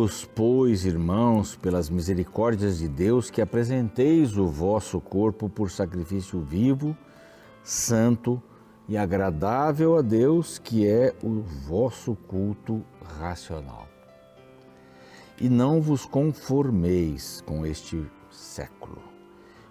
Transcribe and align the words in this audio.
Rogo-vos, 0.00 0.24
pois, 0.34 0.86
irmãos, 0.86 1.56
pelas 1.56 1.90
misericórdias 1.90 2.78
de 2.78 2.88
Deus, 2.88 3.28
que 3.28 3.42
apresenteis 3.42 4.38
o 4.38 4.46
vosso 4.46 4.98
corpo 4.98 5.46
por 5.46 5.70
sacrifício 5.70 6.40
vivo, 6.40 6.96
santo 7.62 8.42
e 8.88 8.96
agradável 8.96 9.98
a 9.98 10.00
Deus, 10.00 10.58
que 10.58 10.86
é 10.86 11.14
o 11.22 11.42
vosso 11.68 12.16
culto 12.26 12.82
racional. 13.18 13.86
E 15.38 15.50
não 15.50 15.82
vos 15.82 16.06
conformeis 16.06 17.42
com 17.44 17.66
este 17.66 18.02
século, 18.30 19.02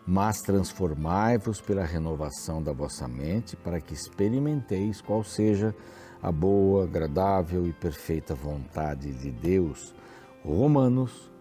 mas 0.06 0.44
transformai-vos 0.44 1.60
pela 1.60 1.84
renovação 1.84 2.62
da 2.62 2.72
vossa 2.72 3.08
mente, 3.08 3.56
para 3.56 3.82
que 3.82 3.96
experimenteis 3.96 5.02
qual 5.02 5.24
seja 5.24 5.76
a 6.22 6.32
boa, 6.32 6.84
agradável 6.84 7.66
e 7.66 7.74
perfeita 7.74 8.36
vontade 8.36 9.12
de 9.12 9.32
Deus. 9.32 9.96
Romanos, 10.44 11.32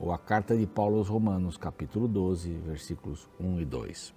ou 0.00 0.12
a 0.12 0.18
carta 0.18 0.56
de 0.56 0.66
Paulo 0.66 0.98
aos 0.98 1.08
Romanos, 1.08 1.56
capítulo 1.56 2.06
12, 2.08 2.52
versículos 2.66 3.28
1 3.40 3.60
e 3.60 3.64
2. 3.64 4.14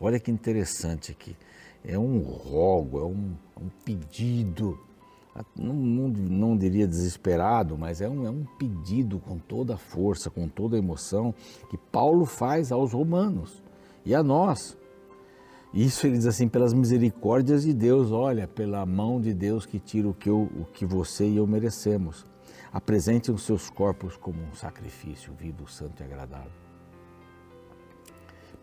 Olha 0.00 0.18
que 0.18 0.30
interessante 0.30 1.12
aqui. 1.12 1.36
É 1.84 1.98
um 1.98 2.20
rogo, 2.20 2.98
é 2.98 3.04
um, 3.04 3.34
um 3.60 3.68
pedido, 3.84 4.78
não, 5.56 5.74
não, 5.74 6.08
não, 6.08 6.56
diria 6.56 6.86
desesperado, 6.86 7.76
mas 7.76 8.00
é 8.00 8.08
um, 8.08 8.26
é 8.26 8.30
um 8.30 8.44
pedido 8.58 9.18
com 9.18 9.38
toda 9.38 9.74
a 9.74 9.78
força, 9.78 10.30
com 10.30 10.48
toda 10.48 10.76
a 10.76 10.78
emoção 10.78 11.34
que 11.70 11.76
Paulo 11.76 12.24
faz 12.24 12.70
aos 12.70 12.92
romanos 12.92 13.62
e 14.04 14.14
a 14.14 14.22
nós 14.22 14.76
isso 15.72 16.06
ele 16.06 16.18
diz 16.18 16.26
assim, 16.26 16.48
pelas 16.48 16.74
misericórdias 16.74 17.62
de 17.62 17.72
Deus, 17.72 18.12
olha, 18.12 18.46
pela 18.46 18.84
mão 18.84 19.18
de 19.18 19.32
Deus 19.32 19.64
que 19.64 19.78
tira 19.78 20.06
o 20.06 20.12
que, 20.12 20.28
eu, 20.28 20.50
o 20.60 20.66
que 20.66 20.84
você 20.84 21.26
e 21.26 21.38
eu 21.38 21.46
merecemos. 21.46 22.26
Apresentem 22.72 23.34
os 23.34 23.42
seus 23.42 23.68
corpos 23.68 24.16
como 24.16 24.42
um 24.42 24.54
sacrifício 24.54 25.34
vivo, 25.34 25.68
santo 25.68 26.02
e 26.02 26.04
agradável. 26.04 26.50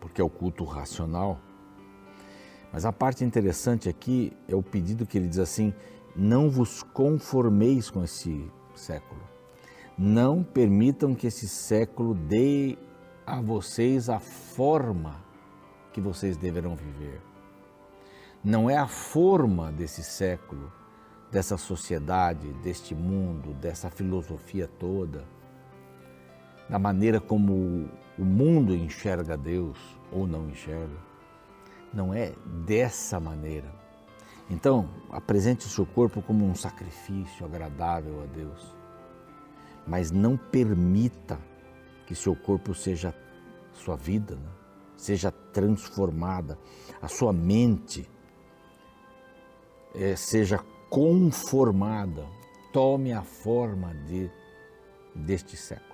Porque 0.00 0.20
é 0.20 0.24
o 0.24 0.30
culto 0.30 0.64
racional. 0.64 1.38
Mas 2.72 2.84
a 2.84 2.92
parte 2.92 3.24
interessante 3.24 3.88
aqui 3.88 4.32
é 4.48 4.54
o 4.54 4.62
pedido 4.62 5.06
que 5.06 5.16
ele 5.16 5.28
diz 5.28 5.38
assim: 5.38 5.72
não 6.16 6.50
vos 6.50 6.82
conformeis 6.82 7.88
com 7.90 8.02
esse 8.02 8.50
século. 8.74 9.20
Não 9.96 10.42
permitam 10.42 11.14
que 11.14 11.26
esse 11.26 11.46
século 11.46 12.14
dê 12.14 12.76
a 13.26 13.40
vocês 13.40 14.08
a 14.08 14.18
forma 14.18 15.22
que 15.92 16.00
vocês 16.00 16.36
deverão 16.36 16.74
viver. 16.74 17.20
Não 18.42 18.70
é 18.70 18.76
a 18.76 18.86
forma 18.86 19.70
desse 19.70 20.02
século, 20.02 20.72
dessa 21.30 21.56
sociedade, 21.56 22.52
deste 22.54 22.94
mundo, 22.94 23.54
dessa 23.54 23.88
filosofia 23.88 24.68
toda, 24.78 25.24
da 26.68 26.78
maneira 26.78 27.20
como 27.20 27.88
o 28.18 28.24
mundo 28.24 28.74
enxerga 28.74 29.36
Deus 29.36 29.78
ou 30.12 30.26
não 30.26 30.48
enxerga. 30.48 30.98
Não 31.92 32.14
é 32.14 32.32
dessa 32.66 33.18
maneira. 33.18 33.72
Então, 34.48 34.88
apresente 35.10 35.66
o 35.66 35.70
seu 35.70 35.86
corpo 35.86 36.20
como 36.20 36.44
um 36.44 36.54
sacrifício 36.54 37.46
agradável 37.46 38.22
a 38.22 38.26
Deus, 38.26 38.74
mas 39.86 40.10
não 40.10 40.36
permita 40.36 41.38
que 42.06 42.14
seu 42.14 42.34
corpo 42.34 42.74
seja 42.74 43.14
sua 43.72 43.96
vida, 43.96 44.34
né? 44.34 44.50
seja 44.96 45.30
transformada, 45.30 46.58
a 47.00 47.08
sua 47.08 47.32
mente 47.32 48.08
é, 49.94 50.14
seja 50.16 50.60
conformada, 50.90 52.26
tome 52.72 53.12
a 53.12 53.22
forma 53.22 53.94
de, 54.06 54.28
deste 55.14 55.56
século. 55.56 55.88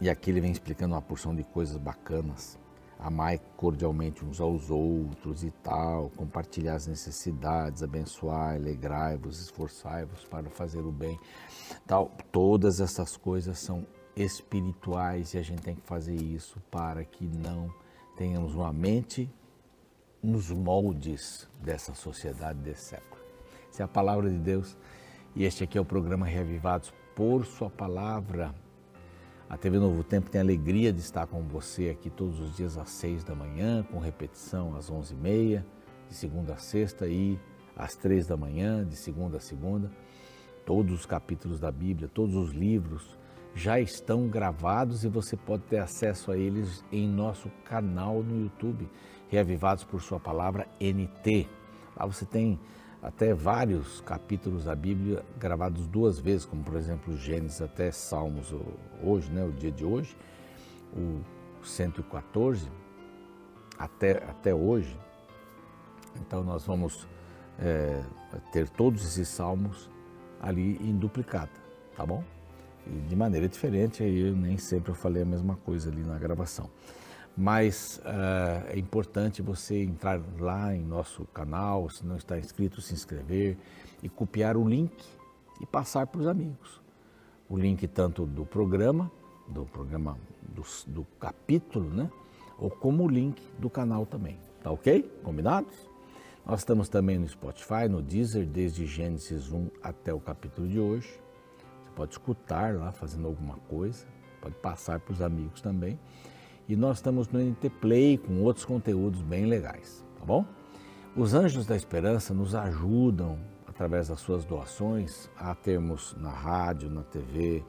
E 0.00 0.08
aqui 0.08 0.30
ele 0.30 0.40
vem 0.40 0.50
explicando 0.50 0.94
uma 0.94 1.02
porção 1.02 1.34
de 1.34 1.44
coisas 1.44 1.76
bacanas. 1.76 2.58
Amai 2.98 3.38
cordialmente 3.58 4.24
uns 4.24 4.40
aos 4.40 4.70
outros 4.70 5.44
e 5.44 5.50
tal, 5.62 6.10
compartilhar 6.16 6.76
as 6.76 6.86
necessidades, 6.86 7.82
abençoar, 7.82 8.54
alegrai-vos, 8.54 9.40
esforçai-vos 9.42 10.24
para 10.24 10.48
fazer 10.48 10.80
o 10.80 10.90
bem. 10.90 11.20
Tal, 11.86 12.10
todas 12.32 12.80
essas 12.80 13.14
coisas 13.14 13.58
são 13.58 13.86
espirituais 14.16 15.34
e 15.34 15.38
a 15.38 15.42
gente 15.42 15.60
tem 15.60 15.74
que 15.74 15.86
fazer 15.86 16.14
isso 16.14 16.58
para 16.70 17.04
que 17.04 17.26
não 17.26 17.70
tenhamos 18.16 18.54
uma 18.54 18.72
mente 18.72 19.30
nos 20.22 20.50
moldes 20.50 21.48
dessa 21.60 21.94
sociedade 21.94 22.58
desse 22.58 22.90
século. 22.90 23.22
Essa 23.70 23.82
é 23.82 23.84
a 23.84 23.88
palavra 23.88 24.30
de 24.30 24.38
Deus 24.38 24.76
e 25.34 25.44
este 25.44 25.64
aqui 25.64 25.76
é 25.76 25.80
o 25.80 25.84
programa 25.84 26.26
Reavivados 26.26 26.92
por 27.14 27.44
Sua 27.44 27.70
Palavra. 27.70 28.54
A 29.48 29.56
TV 29.56 29.78
Novo 29.78 30.02
Tempo 30.02 30.28
tem 30.28 30.40
a 30.40 30.44
alegria 30.44 30.92
de 30.92 31.00
estar 31.00 31.26
com 31.26 31.42
você 31.42 31.90
aqui 31.90 32.10
todos 32.10 32.40
os 32.40 32.56
dias 32.56 32.76
às 32.76 32.90
seis 32.90 33.22
da 33.22 33.34
manhã, 33.34 33.84
com 33.84 33.98
repetição 33.98 34.74
às 34.74 34.90
onze 34.90 35.14
e 35.14 35.16
meia, 35.16 35.64
de 36.08 36.14
segunda 36.14 36.54
a 36.54 36.56
sexta 36.56 37.06
e 37.06 37.38
às 37.76 37.94
três 37.94 38.26
da 38.26 38.36
manhã, 38.36 38.84
de 38.84 38.96
segunda 38.96 39.36
a 39.36 39.40
segunda. 39.40 39.90
Todos 40.64 40.92
os 40.92 41.06
capítulos 41.06 41.60
da 41.60 41.70
Bíblia, 41.70 42.08
todos 42.08 42.34
os 42.34 42.50
livros 42.50 43.16
já 43.54 43.80
estão 43.80 44.28
gravados 44.28 45.04
e 45.04 45.08
você 45.08 45.36
pode 45.36 45.62
ter 45.62 45.78
acesso 45.78 46.30
a 46.30 46.36
eles 46.36 46.84
em 46.92 47.08
nosso 47.08 47.48
canal 47.64 48.22
no 48.22 48.42
YouTube, 48.42 48.88
Reavivados 49.28 49.84
por 49.84 50.00
Sua 50.00 50.20
Palavra 50.20 50.66
NT. 50.80 51.48
Lá 51.96 52.06
você 52.06 52.24
tem 52.24 52.58
até 53.02 53.34
vários 53.34 54.00
capítulos 54.00 54.64
da 54.64 54.74
Bíblia 54.74 55.24
gravados 55.38 55.86
duas 55.86 56.18
vezes, 56.18 56.44
como 56.44 56.62
por 56.62 56.76
exemplo 56.76 57.16
Gênesis 57.16 57.60
até 57.60 57.90
Salmos 57.90 58.54
hoje, 59.02 59.30
né, 59.30 59.44
o 59.44 59.52
dia 59.52 59.70
de 59.70 59.84
hoje, 59.84 60.16
o 60.92 61.20
114 61.64 62.68
até, 63.78 64.18
até 64.24 64.54
hoje. 64.54 64.98
Então 66.20 66.42
nós 66.42 66.64
vamos 66.64 67.06
é, 67.58 68.02
ter 68.52 68.68
todos 68.68 69.04
esses 69.04 69.28
salmos 69.28 69.90
ali 70.40 70.76
em 70.80 70.96
duplicata, 70.96 71.60
tá 71.96 72.04
bom? 72.04 72.24
de 73.08 73.16
maneira 73.16 73.48
diferente, 73.48 74.02
aí 74.02 74.30
nem 74.30 74.56
sempre 74.58 74.90
eu 74.90 74.94
falei 74.94 75.22
a 75.22 75.26
mesma 75.26 75.56
coisa 75.56 75.90
ali 75.90 76.02
na 76.02 76.18
gravação. 76.18 76.70
Mas 77.36 78.00
uh, 78.04 78.66
é 78.68 78.78
importante 78.78 79.42
você 79.42 79.82
entrar 79.82 80.20
lá 80.38 80.74
em 80.74 80.82
nosso 80.82 81.24
canal, 81.26 81.90
se 81.90 82.04
não 82.06 82.16
está 82.16 82.38
inscrito, 82.38 82.80
se 82.80 82.94
inscrever 82.94 83.58
e 84.02 84.08
copiar 84.08 84.56
o 84.56 84.66
link 84.66 84.92
e 85.60 85.66
passar 85.66 86.06
para 86.06 86.20
os 86.20 86.26
amigos. 86.26 86.80
O 87.48 87.58
link 87.58 87.86
tanto 87.86 88.24
do 88.24 88.46
programa, 88.46 89.10
do 89.48 89.66
programa 89.66 90.16
do, 90.42 90.64
do 90.86 91.04
capítulo, 91.20 91.90
né? 91.90 92.10
Ou 92.58 92.70
como 92.70 93.04
o 93.04 93.08
link 93.08 93.42
do 93.58 93.68
canal 93.68 94.06
também. 94.06 94.38
Tá 94.62 94.70
ok? 94.70 95.02
Combinados? 95.22 95.74
Nós 96.44 96.60
estamos 96.60 96.88
também 96.88 97.18
no 97.18 97.28
Spotify, 97.28 97.88
no 97.88 98.00
Deezer, 98.00 98.46
desde 98.46 98.86
Gênesis 98.86 99.52
1 99.52 99.68
até 99.82 100.14
o 100.14 100.20
capítulo 100.20 100.66
de 100.66 100.80
hoje 100.80 101.26
pode 101.96 102.12
escutar 102.12 102.74
lá 102.74 102.92
fazendo 102.92 103.26
alguma 103.26 103.56
coisa, 103.70 104.06
pode 104.40 104.54
passar 104.56 105.00
para 105.00 105.12
os 105.12 105.22
amigos 105.22 105.62
também. 105.62 105.98
E 106.68 106.74
nós 106.74 106.98
estamos 106.98 107.28
no 107.28 107.38
NT 107.38 107.70
Play 107.80 108.18
com 108.18 108.42
outros 108.42 108.64
conteúdos 108.64 109.22
bem 109.22 109.46
legais, 109.46 110.04
tá 110.18 110.24
bom? 110.24 110.44
Os 111.16 111.32
Anjos 111.32 111.64
da 111.64 111.76
Esperança 111.76 112.34
nos 112.34 112.56
ajudam, 112.56 113.38
através 113.68 114.08
das 114.08 114.18
suas 114.18 114.44
doações, 114.44 115.30
a 115.36 115.54
termos 115.54 116.16
na 116.18 116.30
rádio, 116.30 116.90
na 116.90 117.04
TV, 117.04 117.62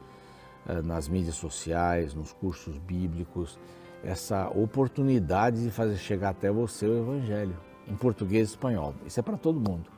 eh, 0.67 0.81
nas 0.81 1.07
mídias 1.07 1.35
sociais, 1.35 2.15
nos 2.15 2.33
cursos 2.33 2.77
bíblicos, 2.79 3.59
essa 4.03 4.49
oportunidade 4.49 5.63
de 5.63 5.69
fazer 5.69 5.97
chegar 5.97 6.29
até 6.29 6.51
você 6.51 6.87
o 6.87 6.97
Evangelho, 6.97 7.55
em 7.87 7.95
português 7.95 8.49
e 8.49 8.51
espanhol. 8.51 8.95
Isso 9.05 9.19
é 9.19 9.23
para 9.23 9.37
todo 9.37 9.59
mundo. 9.59 9.91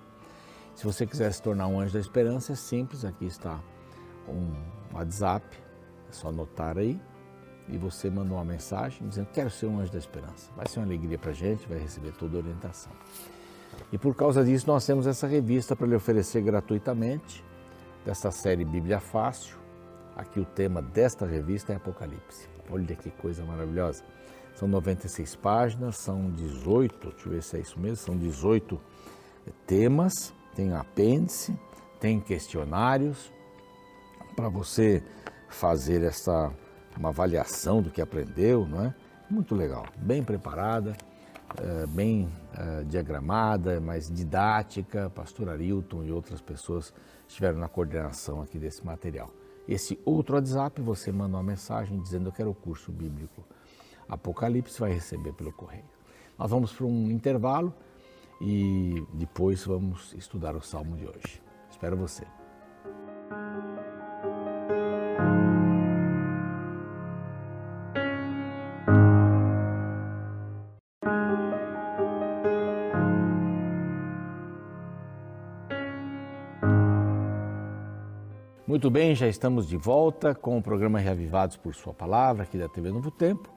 Se 0.75 0.83
você 0.85 1.05
quiser 1.05 1.31
se 1.31 1.41
tornar 1.41 1.67
um 1.67 1.79
anjo 1.79 1.93
da 1.93 1.99
esperança, 1.99 2.51
é 2.51 2.55
simples, 2.55 3.05
aqui 3.05 3.25
está 3.25 3.61
um 4.27 4.51
WhatsApp, 4.93 5.45
é 6.09 6.11
só 6.11 6.29
anotar 6.29 6.77
aí, 6.77 6.99
e 7.71 7.77
você 7.77 8.09
mandou 8.09 8.37
uma 8.37 8.45
mensagem 8.45 9.07
dizendo 9.07 9.27
quero 9.33 9.49
ser 9.49 9.67
um 9.67 9.79
anjo 9.79 9.91
da 9.91 9.97
esperança. 9.97 10.49
Vai 10.55 10.67
ser 10.67 10.79
uma 10.79 10.85
alegria 10.85 11.17
para 11.17 11.31
a 11.31 11.33
gente, 11.33 11.67
vai 11.67 11.77
receber 11.77 12.11
toda 12.13 12.37
a 12.37 12.39
orientação. 12.39 12.91
E 13.91 13.97
por 13.97 14.15
causa 14.15 14.43
disso 14.43 14.67
nós 14.67 14.85
temos 14.85 15.07
essa 15.07 15.27
revista 15.27 15.75
para 15.75 15.87
lhe 15.87 15.95
oferecer 15.95 16.41
gratuitamente, 16.41 17.43
dessa 18.05 18.31
série 18.31 18.65
Bíblia 18.65 18.99
Fácil. 18.99 19.57
Aqui 20.15 20.39
o 20.39 20.45
tema 20.45 20.81
desta 20.81 21.25
revista 21.25 21.73
é 21.73 21.75
Apocalipse. 21.75 22.47
Olha 22.69 22.95
que 22.95 23.09
coisa 23.11 23.43
maravilhosa. 23.43 24.03
São 24.55 24.67
96 24.67 25.35
páginas, 25.35 25.97
são 25.97 26.29
18, 26.31 27.09
deixa 27.09 27.27
eu 27.27 27.31
ver 27.31 27.43
se 27.43 27.57
é 27.57 27.59
isso 27.61 27.79
mesmo, 27.79 27.95
são 27.95 28.17
18 28.17 28.79
temas, 29.65 30.33
tem 30.55 30.73
apêndice, 30.73 31.57
tem 31.99 32.19
questionários, 32.19 33.31
para 34.35 34.49
você 34.49 35.01
fazer 35.47 36.03
essa 36.03 36.51
uma 36.99 37.09
avaliação 37.09 37.81
do 37.81 37.89
que 37.89 38.01
aprendeu, 38.01 38.67
não 38.67 38.83
é? 38.83 38.93
Muito 39.29 39.55
legal, 39.55 39.85
bem 39.95 40.21
preparada, 40.21 40.95
é, 41.57 41.87
bem 41.87 42.29
é, 42.57 42.83
diagramada, 42.83 43.79
mais 43.79 44.11
didática. 44.11 45.09
Pastor 45.09 45.49
Arilton 45.49 46.03
e 46.03 46.11
outras 46.11 46.41
pessoas 46.41 46.93
estiveram 47.27 47.57
na 47.57 47.69
coordenação 47.69 48.41
aqui 48.41 48.59
desse 48.59 48.85
material. 48.85 49.31
Esse 49.67 49.99
outro 50.03 50.35
WhatsApp, 50.35 50.81
você 50.81 51.11
manda 51.11 51.37
uma 51.37 51.43
mensagem 51.43 51.99
dizendo 52.01 52.31
que 52.31 52.41
era 52.41 52.49
o 52.49 52.55
curso 52.55 52.91
bíblico 52.91 53.45
Apocalipse, 54.09 54.79
vai 54.79 54.91
receber 54.91 55.33
pelo 55.33 55.53
correio. 55.53 55.85
Nós 56.37 56.49
vamos 56.49 56.73
para 56.73 56.85
um 56.85 57.11
intervalo 57.11 57.73
e 58.41 59.05
depois 59.13 59.63
vamos 59.63 60.13
estudar 60.13 60.55
o 60.55 60.61
Salmo 60.61 60.97
de 60.97 61.05
hoje. 61.05 61.41
Espero 61.69 61.95
você. 61.95 62.38
Muito 78.89 78.97
bem, 78.97 79.13
já 79.13 79.27
estamos 79.27 79.67
de 79.67 79.77
volta 79.77 80.33
com 80.33 80.57
o 80.57 80.63
programa 80.63 80.97
Reavivados 80.97 81.55
por 81.55 81.75
Sua 81.75 81.93
Palavra, 81.93 82.41
aqui 82.41 82.57
da 82.57 82.67
TV 82.67 82.91
Novo 82.91 83.11
Tempo. 83.11 83.47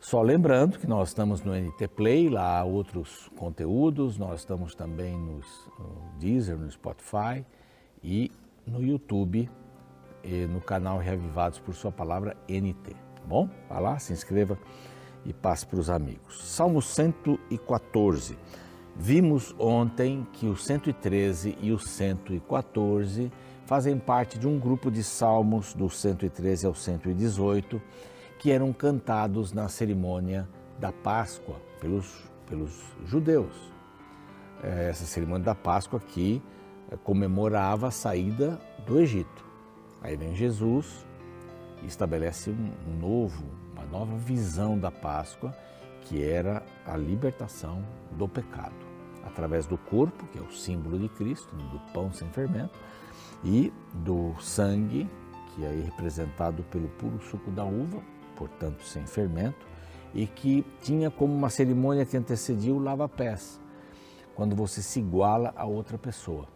Só 0.00 0.22
lembrando 0.22 0.78
que 0.78 0.86
nós 0.86 1.08
estamos 1.08 1.42
no 1.42 1.54
NT 1.54 1.86
Play, 1.88 2.30
lá 2.30 2.58
há 2.58 2.64
outros 2.64 3.30
conteúdos, 3.36 4.16
nós 4.16 4.40
estamos 4.40 4.74
também 4.74 5.18
nos, 5.18 5.46
no 5.78 6.18
Deezer, 6.18 6.56
no 6.56 6.70
Spotify 6.70 7.44
e 8.02 8.32
no 8.66 8.82
YouTube, 8.82 9.50
e 10.24 10.46
no 10.46 10.62
canal 10.62 10.96
Reavivados 10.96 11.58
por 11.58 11.74
Sua 11.74 11.92
Palavra 11.92 12.34
NT. 12.48 12.92
Tá 12.92 13.22
bom? 13.26 13.50
Vá 13.68 13.78
lá, 13.78 13.98
se 13.98 14.14
inscreva 14.14 14.58
e 15.26 15.32
passe 15.34 15.66
para 15.66 15.78
os 15.78 15.90
amigos. 15.90 16.42
Salmo 16.42 16.80
114. 16.80 18.38
Vimos 18.96 19.54
ontem 19.58 20.26
que 20.32 20.46
o 20.46 20.56
113 20.56 21.58
e 21.60 21.70
o 21.70 21.78
114 21.78 23.30
fazem 23.68 23.98
parte 23.98 24.38
de 24.38 24.48
um 24.48 24.58
grupo 24.58 24.90
de 24.90 25.04
salmos 25.04 25.74
do 25.74 25.90
113 25.90 26.66
ao 26.66 26.74
118 26.74 27.78
que 28.38 28.50
eram 28.50 28.72
cantados 28.72 29.52
na 29.52 29.68
cerimônia 29.68 30.48
da 30.78 30.90
Páscoa 30.90 31.56
pelos, 31.78 32.30
pelos 32.46 32.82
judeus. 33.04 33.52
É, 34.62 34.88
essa 34.88 35.04
cerimônia 35.04 35.44
da 35.44 35.54
Páscoa 35.54 36.00
que 36.00 36.42
é, 36.90 36.96
comemorava 36.96 37.88
a 37.88 37.90
saída 37.90 38.58
do 38.86 38.98
Egito. 38.98 39.44
Aí 40.00 40.16
vem 40.16 40.34
Jesus 40.34 41.06
e 41.82 41.86
estabelece 41.86 42.48
um 42.48 42.98
novo, 42.98 43.44
uma 43.74 43.84
nova 43.84 44.16
visão 44.16 44.78
da 44.78 44.90
Páscoa, 44.90 45.54
que 46.06 46.24
era 46.24 46.62
a 46.86 46.96
libertação 46.96 47.84
do 48.12 48.26
pecado, 48.26 48.74
através 49.26 49.66
do 49.66 49.76
corpo, 49.76 50.24
que 50.28 50.38
é 50.38 50.42
o 50.42 50.50
símbolo 50.50 50.98
de 50.98 51.10
Cristo, 51.10 51.54
do 51.54 51.78
pão 51.92 52.10
sem 52.10 52.30
fermento, 52.30 52.78
e 53.44 53.72
do 53.92 54.34
sangue, 54.40 55.08
que 55.54 55.64
é 55.64 55.70
representado 55.84 56.62
pelo 56.64 56.88
puro 56.88 57.20
suco 57.20 57.50
da 57.50 57.64
uva, 57.64 58.02
portanto 58.36 58.82
sem 58.82 59.06
fermento, 59.06 59.66
e 60.14 60.26
que 60.26 60.64
tinha 60.82 61.10
como 61.10 61.34
uma 61.34 61.50
cerimônia 61.50 62.04
que 62.04 62.16
antecedia 62.16 62.74
o 62.74 62.78
lava-pés, 62.78 63.60
quando 64.34 64.54
você 64.54 64.80
se 64.82 65.00
iguala 65.00 65.52
a 65.56 65.66
outra 65.66 65.98
pessoa. 65.98 66.46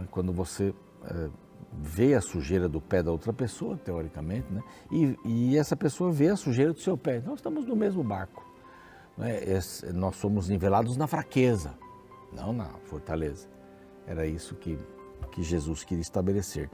É? 0.00 0.06
Quando 0.10 0.32
você 0.32 0.74
é, 1.04 1.30
vê 1.72 2.14
a 2.14 2.20
sujeira 2.20 2.68
do 2.68 2.80
pé 2.80 3.02
da 3.02 3.10
outra 3.10 3.32
pessoa, 3.32 3.76
teoricamente, 3.76 4.52
né? 4.52 4.62
e, 4.90 5.16
e, 5.24 5.56
essa 5.56 5.76
pessoa 5.76 6.10
vê 6.10 6.28
a 6.28 6.36
sujeira 6.36 6.72
do 6.72 6.80
seu 6.80 6.96
pé. 6.96 7.20
Nós 7.20 7.36
estamos 7.36 7.66
no 7.66 7.76
mesmo 7.76 8.02
barco. 8.02 8.44
É? 9.18 9.60
Nós 9.92 10.16
somos 10.16 10.48
nivelados 10.48 10.96
na 10.96 11.06
fraqueza, 11.06 11.74
não 12.32 12.52
na 12.52 12.66
fortaleza. 12.84 13.48
Era 14.06 14.26
isso 14.26 14.54
que 14.56 14.78
que 15.24 15.42
Jesus 15.42 15.84
queria 15.84 16.02
estabelecer. 16.02 16.70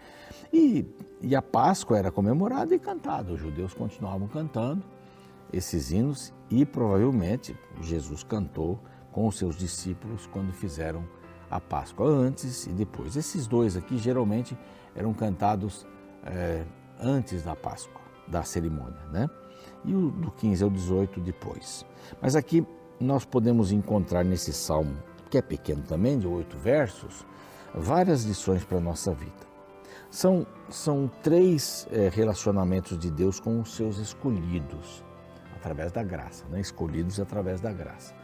E, 0.52 0.86
e 1.20 1.34
a 1.34 1.42
Páscoa 1.42 1.98
era 1.98 2.10
comemorada 2.10 2.74
e 2.74 2.78
cantada, 2.78 3.32
os 3.32 3.40
judeus 3.40 3.74
continuavam 3.74 4.28
cantando 4.28 4.82
esses 5.52 5.90
hinos 5.90 6.32
e 6.48 6.64
provavelmente 6.64 7.56
Jesus 7.80 8.22
cantou 8.22 8.78
com 9.12 9.26
os 9.26 9.36
seus 9.36 9.56
discípulos 9.56 10.26
quando 10.26 10.52
fizeram 10.52 11.04
a 11.50 11.60
Páscoa, 11.60 12.06
antes 12.06 12.66
e 12.66 12.70
depois. 12.70 13.16
Esses 13.16 13.46
dois 13.46 13.76
aqui 13.76 13.98
geralmente 13.98 14.56
eram 14.94 15.12
cantados 15.12 15.86
é, 16.24 16.64
antes 17.00 17.42
da 17.42 17.56
Páscoa, 17.56 18.00
da 18.28 18.42
cerimônia, 18.42 19.00
né? 19.10 19.28
E 19.84 19.94
o 19.94 20.10
do 20.10 20.30
15 20.30 20.62
ao 20.62 20.70
18 20.70 21.20
depois. 21.20 21.84
Mas 22.20 22.36
aqui 22.36 22.64
nós 23.00 23.24
podemos 23.24 23.72
encontrar 23.72 24.24
nesse 24.24 24.52
salmo, 24.52 24.96
que 25.28 25.38
é 25.38 25.42
pequeno 25.42 25.82
também, 25.82 26.18
de 26.18 26.26
oito 26.26 26.56
versos, 26.56 27.26
várias 27.74 28.24
lições 28.24 28.64
para 28.64 28.78
a 28.78 28.80
nossa 28.80 29.12
vida. 29.12 29.50
São, 30.10 30.46
são 30.68 31.10
três 31.22 31.86
é, 31.92 32.08
relacionamentos 32.08 32.98
de 32.98 33.10
Deus 33.10 33.38
com 33.38 33.60
os 33.60 33.74
seus 33.74 33.98
escolhidos, 33.98 35.04
através 35.54 35.92
da 35.92 36.02
graça, 36.02 36.44
né? 36.48 36.60
escolhidos 36.60 37.20
através 37.20 37.60
da 37.60 37.72
graça. 37.72 38.14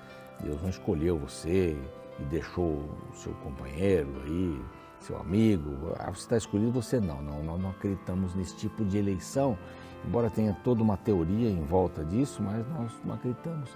Deus 0.41 0.61
não 0.61 0.69
escolheu 0.69 1.19
você 1.19 1.77
e 2.19 2.25
deixou 2.25 2.85
o 3.13 3.15
seu 3.15 3.33
companheiro 3.35 4.11
aí, 4.25 4.61
seu 5.01 5.19
amigo, 5.19 5.93
ah, 5.99 6.11
você 6.11 6.23
está 6.23 6.37
escolhido, 6.37 6.73
você 6.73 6.99
não. 6.99 7.23
não. 7.23 7.43
Nós 7.43 7.61
não 7.61 7.71
acreditamos 7.71 8.35
nesse 8.35 8.57
tipo 8.57 8.85
de 8.85 8.99
eleição, 8.99 9.57
embora 10.05 10.29
tenha 10.29 10.57
toda 10.65 10.83
uma 10.83 10.97
teoria 10.97 11.49
em 11.49 11.63
volta 11.65 12.05
disso, 12.05 12.43
mas 12.43 12.67
nós 12.69 12.93
não 13.05 13.15
acreditamos. 13.15 13.71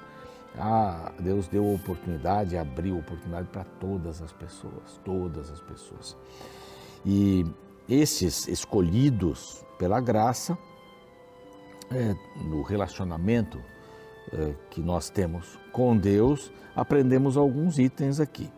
Ah, 0.58 1.12
Deus 1.18 1.46
deu 1.48 1.72
oportunidade, 1.72 2.56
abriu 2.56 2.98
oportunidade 2.98 3.48
para 3.48 3.64
todas 3.64 4.20
as 4.20 4.32
pessoas, 4.32 5.00
todas 5.04 5.50
as 5.50 5.60
pessoas. 5.60 6.16
E 7.04 7.46
esses 7.88 8.48
escolhidos 8.48 9.64
pela 9.78 10.00
graça, 10.00 10.58
é, 11.90 12.14
no 12.44 12.62
relacionamento 12.62 13.60
é, 14.32 14.54
que 14.70 14.80
nós 14.80 15.08
temos 15.08 15.58
com 15.72 15.96
Deus, 15.96 16.52
aprendemos 16.74 17.36
alguns 17.36 17.78
itens 17.78 18.20
aqui, 18.20 18.50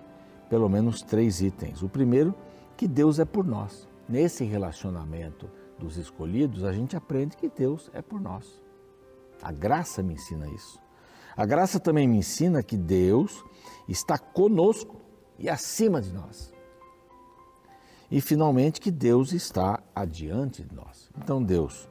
pelo 0.50 0.69
menos 0.69 1.03
três 1.03 1.41
itens. 1.41 1.83
O 1.83 1.89
primeiro, 1.89 2.35
que 2.77 2.89
Deus 2.89 3.19
é 3.19 3.25
por 3.25 3.47
nós. 3.47 3.89
Nesse 4.09 4.44
relacionamento 4.44 5.49
dos 5.79 5.96
escolhidos, 5.96 6.65
a 6.65 6.72
gente 6.72 6.96
aprende 6.96 7.37
que 7.37 7.49
Deus 7.49 7.89
é 7.94 8.03
por 8.03 8.20
nós. 8.20 8.61
A 9.41 9.53
graça 9.53 10.03
me 10.03 10.15
ensina 10.15 10.49
isso. 10.49 10.81
A 11.36 11.46
graça 11.46 11.81
também 11.81 12.06
me 12.06 12.19
ensina 12.19 12.62
que 12.62 12.77
Deus 12.77 13.44
está 13.89 14.19
conosco 14.19 15.01
e 15.39 15.48
acima 15.48 16.01
de 16.01 16.12
nós. 16.12 16.53
E 18.10 18.20
finalmente 18.20 18.81
que 18.81 18.91
Deus 18.91 19.32
está 19.32 19.82
adiante 19.94 20.62
de 20.62 20.74
nós. 20.74 21.10
Então 21.17 21.43
Deus 21.43 21.89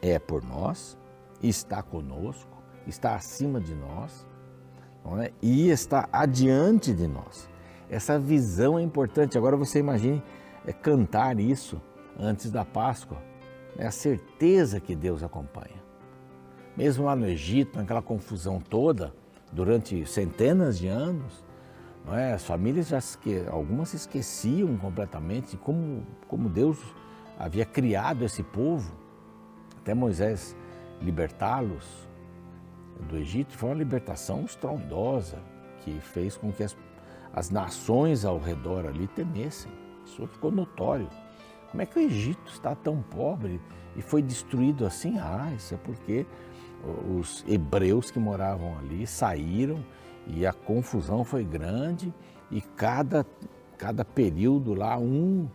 é 0.00 0.18
por 0.18 0.42
nós, 0.42 0.96
está 1.42 1.82
conosco, 1.82 2.50
está 2.86 3.14
acima 3.14 3.60
de 3.60 3.74
nós 3.74 4.26
é? 5.22 5.32
e 5.42 5.68
está 5.70 6.08
adiante 6.12 6.94
de 6.94 7.06
nós. 7.06 7.48
Essa 7.90 8.18
visão 8.18 8.78
é 8.78 8.82
importante. 8.82 9.38
Agora 9.38 9.56
você 9.56 9.78
imagine 9.78 10.22
é, 10.66 10.72
cantar 10.72 11.38
isso 11.38 11.80
antes 12.18 12.50
da 12.50 12.64
Páscoa. 12.64 13.22
É 13.76 13.86
a 13.86 13.90
certeza 13.90 14.80
que 14.80 14.94
Deus 14.94 15.22
acompanha. 15.22 15.87
Mesmo 16.78 17.06
lá 17.06 17.16
no 17.16 17.26
Egito, 17.26 17.76
naquela 17.76 18.00
confusão 18.00 18.60
toda, 18.60 19.12
durante 19.50 20.06
centenas 20.06 20.78
de 20.78 20.86
anos, 20.86 21.44
é? 22.12 22.34
as 22.34 22.44
famílias 22.44 22.86
já 22.86 23.00
algumas 23.50 23.88
se 23.88 23.96
esqueciam 23.96 24.76
completamente 24.76 25.50
de 25.50 25.56
como, 25.56 26.06
como 26.28 26.48
Deus 26.48 26.78
havia 27.36 27.64
criado 27.64 28.24
esse 28.24 28.44
povo, 28.44 28.92
até 29.80 29.92
Moisés 29.92 30.56
libertá-los 31.02 31.84
do 33.08 33.16
Egito, 33.16 33.58
foi 33.58 33.70
uma 33.70 33.74
libertação 33.74 34.44
estrondosa 34.44 35.38
que 35.80 35.98
fez 35.98 36.36
com 36.36 36.52
que 36.52 36.62
as, 36.62 36.76
as 37.32 37.50
nações 37.50 38.24
ao 38.24 38.38
redor 38.38 38.86
ali 38.86 39.08
temessem. 39.08 39.72
Isso 40.04 40.24
ficou 40.28 40.52
notório. 40.52 41.08
Como 41.72 41.82
é 41.82 41.86
que 41.86 41.98
o 41.98 42.02
Egito 42.02 42.52
está 42.52 42.76
tão 42.76 43.02
pobre 43.02 43.60
e 43.96 44.00
foi 44.00 44.22
destruído 44.22 44.86
assim? 44.86 45.18
Ah, 45.18 45.52
isso 45.56 45.74
é 45.74 45.76
porque 45.78 46.24
os 47.18 47.44
hebreus 47.46 48.10
que 48.10 48.18
moravam 48.18 48.78
ali 48.78 49.06
saíram 49.06 49.84
e 50.26 50.46
a 50.46 50.52
confusão 50.52 51.24
foi 51.24 51.44
grande 51.44 52.12
e 52.50 52.60
cada, 52.60 53.26
cada 53.76 54.04
período 54.04 54.74
lá 54.74 54.96
um, 54.98 55.48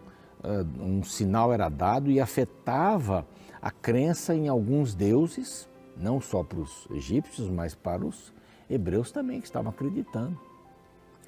uh, 0.44 0.84
um 0.84 1.04
sinal 1.04 1.54
era 1.54 1.70
dado 1.70 2.12
e 2.12 2.20
afetava 2.20 3.26
a 3.62 3.72
crença 3.72 4.36
em 4.36 4.48
alguns 4.48 4.94
deuses, 4.94 5.70
não 5.96 6.20
só 6.20 6.44
para 6.44 6.60
os 6.60 6.88
egípcios, 6.92 7.50
mas 7.50 7.74
para 7.74 8.06
os 8.06 8.34
hebreus 8.70 9.12
também 9.12 9.40
que 9.40 9.48
estavam 9.48 9.70
acreditando 9.70 10.38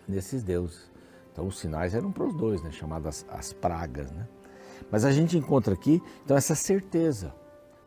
nesses 0.07 0.43
deuses. 0.43 0.91
Então 1.31 1.47
os 1.47 1.59
sinais 1.59 1.93
eram 1.93 2.11
para 2.11 2.23
os 2.23 2.33
dois, 2.33 2.61
né, 2.61 2.71
chamadas 2.71 3.25
as 3.29 3.53
pragas. 3.53 4.11
Né? 4.11 4.27
Mas 4.91 5.05
a 5.05 5.11
gente 5.11 5.37
encontra 5.37 5.73
aqui 5.73 6.01
então 6.23 6.35
essa 6.35 6.55
certeza. 6.55 7.33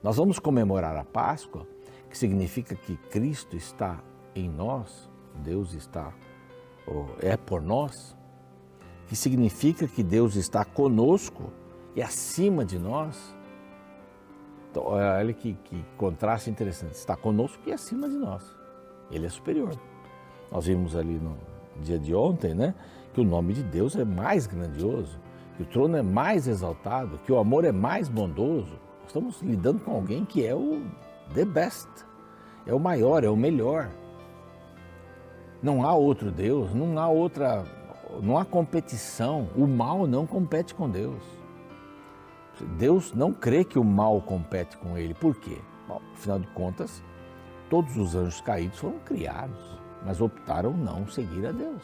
Nós 0.02 0.16
vamos 0.16 0.38
comemorar 0.38 0.96
a 0.96 1.04
Páscoa 1.04 1.66
que 2.08 2.16
significa 2.16 2.74
que 2.74 2.96
Cristo 2.96 3.56
está 3.56 4.00
em 4.34 4.48
nós, 4.48 5.10
Deus 5.42 5.74
está, 5.74 6.12
é 7.20 7.36
por 7.36 7.60
nós, 7.60 8.16
que 9.06 9.16
significa 9.16 9.86
que 9.86 10.02
Deus 10.02 10.36
está 10.36 10.64
conosco 10.64 11.52
e 11.94 12.02
acima 12.02 12.64
de 12.64 12.78
nós. 12.78 13.34
Então, 14.70 14.84
olha 14.84 15.32
que, 15.32 15.54
que 15.64 15.84
contraste 15.96 16.50
interessante. 16.50 16.92
Está 16.92 17.16
conosco 17.16 17.60
e 17.66 17.72
acima 17.72 18.08
de 18.08 18.16
nós. 18.16 18.44
Ele 19.10 19.26
é 19.26 19.28
superior. 19.28 19.74
Nós 20.52 20.66
vimos 20.66 20.94
ali 20.94 21.18
no 21.18 21.36
dia 21.80 21.98
de 21.98 22.14
ontem, 22.14 22.54
né? 22.54 22.74
Que 23.14 23.20
o 23.20 23.24
nome 23.24 23.54
de 23.54 23.62
Deus 23.62 23.96
é 23.96 24.04
mais 24.04 24.46
grandioso, 24.46 25.18
que 25.56 25.62
o 25.62 25.66
trono 25.66 25.96
é 25.96 26.02
mais 26.02 26.46
exaltado, 26.46 27.18
que 27.24 27.32
o 27.32 27.38
amor 27.38 27.64
é 27.64 27.72
mais 27.72 28.08
bondoso. 28.08 28.78
Estamos 29.06 29.40
lidando 29.40 29.80
com 29.80 29.92
alguém 29.92 30.24
que 30.24 30.46
é 30.46 30.54
o 30.54 30.82
the 31.34 31.44
best, 31.44 31.88
é 32.66 32.74
o 32.74 32.78
maior, 32.78 33.24
é 33.24 33.28
o 33.28 33.36
melhor. 33.36 33.90
Não 35.62 35.84
há 35.84 35.94
outro 35.94 36.30
Deus, 36.30 36.72
não 36.74 36.98
há 36.98 37.08
outra, 37.08 37.64
não 38.22 38.38
há 38.38 38.44
competição. 38.44 39.48
O 39.56 39.66
mal 39.66 40.06
não 40.06 40.26
compete 40.26 40.74
com 40.74 40.88
Deus. 40.88 41.22
Deus 42.76 43.12
não 43.12 43.32
crê 43.32 43.64
que 43.64 43.78
o 43.78 43.84
mal 43.84 44.20
compete 44.20 44.76
com 44.76 44.96
ele. 44.96 45.14
Por 45.14 45.34
quê? 45.36 45.58
Bom, 45.86 46.00
afinal 46.12 46.38
de 46.38 46.46
contas, 46.48 47.02
todos 47.70 47.96
os 47.96 48.14
anjos 48.14 48.40
caídos 48.40 48.78
foram 48.78 48.98
criados, 49.00 49.58
mas 50.04 50.20
optaram 50.20 50.72
não 50.72 51.06
seguir 51.06 51.46
a 51.46 51.52
Deus. 51.52 51.82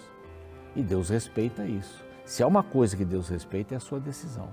E 0.77 0.83
Deus 0.83 1.09
respeita 1.09 1.65
isso. 1.65 2.05
Se 2.25 2.43
há 2.43 2.47
uma 2.47 2.63
coisa 2.63 2.97
que 2.97 3.05
Deus 3.05 3.29
respeita 3.29 3.75
é 3.75 3.77
a 3.77 3.81
sua 3.81 4.01
decisão. 4.01 4.49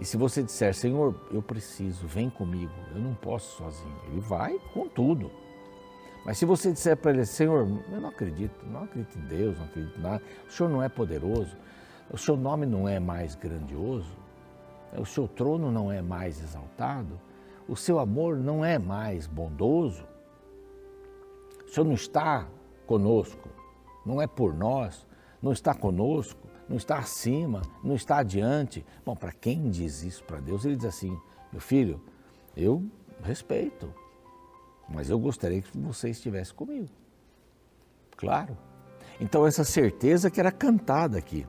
E 0.00 0.04
se 0.06 0.16
você 0.16 0.42
disser, 0.42 0.74
Senhor, 0.74 1.14
eu 1.30 1.42
preciso, 1.42 2.06
vem 2.06 2.30
comigo, 2.30 2.72
eu 2.94 3.02
não 3.02 3.12
posso 3.12 3.58
sozinho, 3.58 4.00
ele 4.06 4.18
vai 4.18 4.58
com 4.72 4.88
tudo. 4.88 5.30
Mas 6.24 6.38
se 6.38 6.46
você 6.46 6.72
disser 6.72 6.96
para 6.96 7.10
ele, 7.10 7.26
Senhor, 7.26 7.68
eu 7.92 8.00
não 8.00 8.08
acredito, 8.08 8.64
não 8.64 8.84
acredito 8.84 9.18
em 9.18 9.26
Deus, 9.26 9.58
não 9.58 9.66
acredito 9.66 9.98
em 9.98 10.00
nada, 10.00 10.22
o 10.48 10.50
Senhor 10.50 10.70
não 10.70 10.82
é 10.82 10.88
poderoso, 10.88 11.54
o 12.10 12.16
seu 12.16 12.34
nome 12.34 12.64
não 12.64 12.88
é 12.88 12.98
mais 12.98 13.34
grandioso, 13.34 14.10
o 14.96 15.04
seu 15.04 15.28
trono 15.28 15.70
não 15.70 15.92
é 15.92 16.00
mais 16.00 16.42
exaltado, 16.42 17.20
o 17.68 17.76
seu 17.76 17.98
amor 17.98 18.38
não 18.38 18.64
é 18.64 18.78
mais 18.78 19.26
bondoso, 19.26 20.02
o 21.66 21.68
Senhor 21.68 21.84
não 21.84 21.94
está 21.94 22.48
conosco, 22.86 23.50
não 24.06 24.20
é 24.20 24.26
por 24.26 24.54
nós, 24.54 25.06
não 25.42 25.52
está 25.52 25.74
conosco, 25.74 26.39
não 26.70 26.76
está 26.76 26.98
acima, 26.98 27.62
não 27.82 27.96
está 27.96 28.18
adiante. 28.18 28.86
Bom, 29.04 29.16
para 29.16 29.32
quem 29.32 29.68
diz 29.68 30.04
isso 30.04 30.22
para 30.22 30.38
Deus, 30.38 30.64
ele 30.64 30.76
diz 30.76 30.84
assim: 30.84 31.20
meu 31.50 31.60
filho, 31.60 32.00
eu 32.56 32.88
respeito, 33.24 33.92
mas 34.88 35.10
eu 35.10 35.18
gostaria 35.18 35.60
que 35.60 35.76
você 35.76 36.10
estivesse 36.10 36.54
comigo. 36.54 36.88
Claro. 38.16 38.56
Então, 39.20 39.44
essa 39.44 39.64
certeza 39.64 40.30
que 40.30 40.38
era 40.38 40.52
cantada 40.52 41.18
aqui 41.18 41.44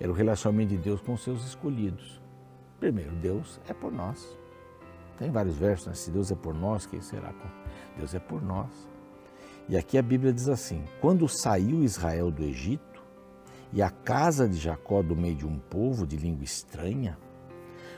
era 0.00 0.10
o 0.10 0.14
relacionamento 0.14 0.70
de 0.70 0.78
Deus 0.78 1.02
com 1.02 1.12
os 1.12 1.22
seus 1.22 1.44
escolhidos. 1.44 2.20
Primeiro, 2.80 3.14
Deus 3.16 3.60
é 3.68 3.74
por 3.74 3.92
nós. 3.92 4.38
Tem 5.18 5.30
vários 5.30 5.56
versos, 5.56 5.86
né? 5.86 5.94
se 5.94 6.10
Deus 6.10 6.32
é 6.32 6.34
por 6.34 6.54
nós, 6.54 6.86
quem 6.86 7.00
será? 7.02 7.32
Deus 7.96 8.14
é 8.14 8.18
por 8.18 8.42
nós. 8.42 8.88
E 9.68 9.76
aqui 9.76 9.98
a 9.98 10.02
Bíblia 10.02 10.32
diz 10.32 10.48
assim: 10.48 10.82
quando 10.98 11.28
saiu 11.28 11.84
Israel 11.84 12.30
do 12.30 12.42
Egito 12.42 12.95
e 13.72 13.82
a 13.82 13.90
casa 13.90 14.48
de 14.48 14.56
Jacó 14.56 15.02
do 15.02 15.16
meio 15.16 15.34
de 15.34 15.46
um 15.46 15.58
povo 15.58 16.06
de 16.06 16.16
língua 16.16 16.44
estranha, 16.44 17.18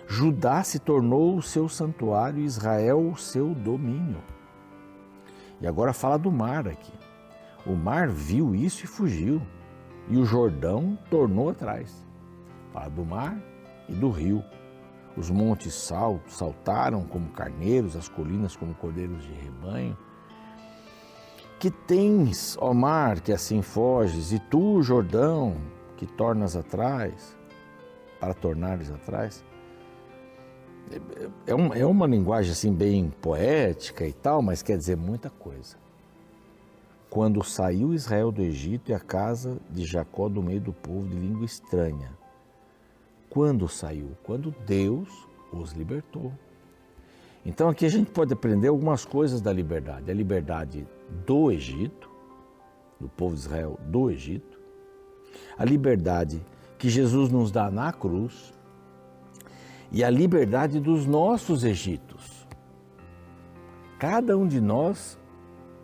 Judá 0.07 0.63
se 0.63 0.79
tornou 0.79 1.37
o 1.37 1.43
seu 1.43 1.69
santuário 1.69 2.41
e 2.41 2.47
Israel 2.47 3.11
o 3.11 3.17
seu 3.17 3.55
domínio. 3.55 4.23
E 5.61 5.67
agora 5.67 5.93
fala 5.93 6.19
do 6.19 6.33
mar 6.33 6.67
aqui. 6.67 6.93
O 7.67 7.75
mar 7.75 8.09
viu 8.09 8.55
isso 8.55 8.85
e 8.85 8.89
fugiu, 8.89 9.43
e 10.09 10.17
o 10.17 10.25
Jordão 10.25 10.99
tornou 11.11 11.51
atrás. 11.51 12.07
Fala 12.73 12.89
do 12.89 13.05
mar 13.05 13.39
e 13.87 13.93
do 13.93 14.09
rio. 14.09 14.43
Os 15.15 15.31
montes 15.31 15.75
sal, 15.75 16.21
saltaram 16.29 17.05
como 17.05 17.31
carneiros, 17.31 17.95
as 17.95 18.09
colinas 18.09 18.57
como 18.57 18.75
cordeiros 18.75 19.23
de 19.25 19.33
rebanho. 19.33 19.97
Que 21.59 21.71
tens, 21.71 22.57
ó 22.61 22.73
mar, 22.73 23.21
que 23.21 23.33
assim 23.33 23.63
foges, 23.63 24.33
e 24.33 24.39
tu, 24.39 24.81
Jordão, 24.83 25.57
que 25.97 26.07
tornas 26.07 26.55
atrás, 26.55 27.37
para 28.21 28.33
tornares 28.33 28.91
atrás? 28.91 29.45
É, 31.47 31.55
uma, 31.55 31.77
é 31.77 31.85
uma 31.85 32.07
linguagem 32.07 32.53
assim 32.53 32.73
bem 32.73 33.11
poética 33.21 34.07
e 34.07 34.13
tal, 34.13 34.41
mas 34.41 34.63
quer 34.63 34.79
dizer 34.79 34.97
muita 34.97 35.29
coisa. 35.29 35.77
Quando 37.11 37.43
saiu 37.43 37.93
Israel 37.93 38.31
do 38.31 38.43
Egito 38.43 38.91
e 38.91 38.95
a 38.95 39.01
casa 39.01 39.59
de 39.71 39.85
Jacó 39.85 40.29
do 40.29 40.43
meio 40.43 40.61
do 40.61 40.73
povo 40.73 41.09
de 41.09 41.17
língua 41.17 41.45
estranha, 41.45 42.13
quando 43.29 43.69
saiu? 43.69 44.11
Quando 44.23 44.55
Deus 44.67 45.09
os 45.53 45.73
libertou. 45.73 46.33
Então 47.45 47.69
aqui 47.69 47.85
a 47.85 47.89
gente 47.89 48.11
pode 48.11 48.33
aprender 48.33 48.69
algumas 48.69 49.05
coisas 49.05 49.41
da 49.41 49.53
liberdade. 49.53 50.11
A 50.11 50.15
liberdade 50.15 50.87
do 51.27 51.51
Egito, 51.51 52.11
do 53.01 53.09
povo 53.09 53.35
de 53.35 53.41
Israel 53.41 53.79
do 53.85 54.11
Egito, 54.11 54.59
a 55.57 55.65
liberdade 55.65 56.45
que 56.79 56.89
Jesus 56.89 57.31
nos 57.31 57.51
dá 57.51 57.71
na 57.71 57.93
cruz 57.93 58.53
e 59.91 60.05
a 60.05 60.11
liberdade 60.11 60.81
dos 60.81 61.07
nossos 61.07 61.65
Egitos. 61.65 62.47
Cada 63.99 64.37
um 64.37 64.47
de 64.47 64.61
nós 64.61 65.19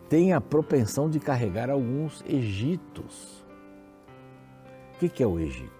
tem 0.07 0.33
a 0.33 0.39
propensão 0.39 1.09
de 1.09 1.19
carregar 1.19 1.69
alguns 1.69 2.23
Egitos. 2.27 3.43
O 4.95 5.09
que 5.09 5.21
é 5.21 5.27
o 5.27 5.39
Egito? 5.39 5.73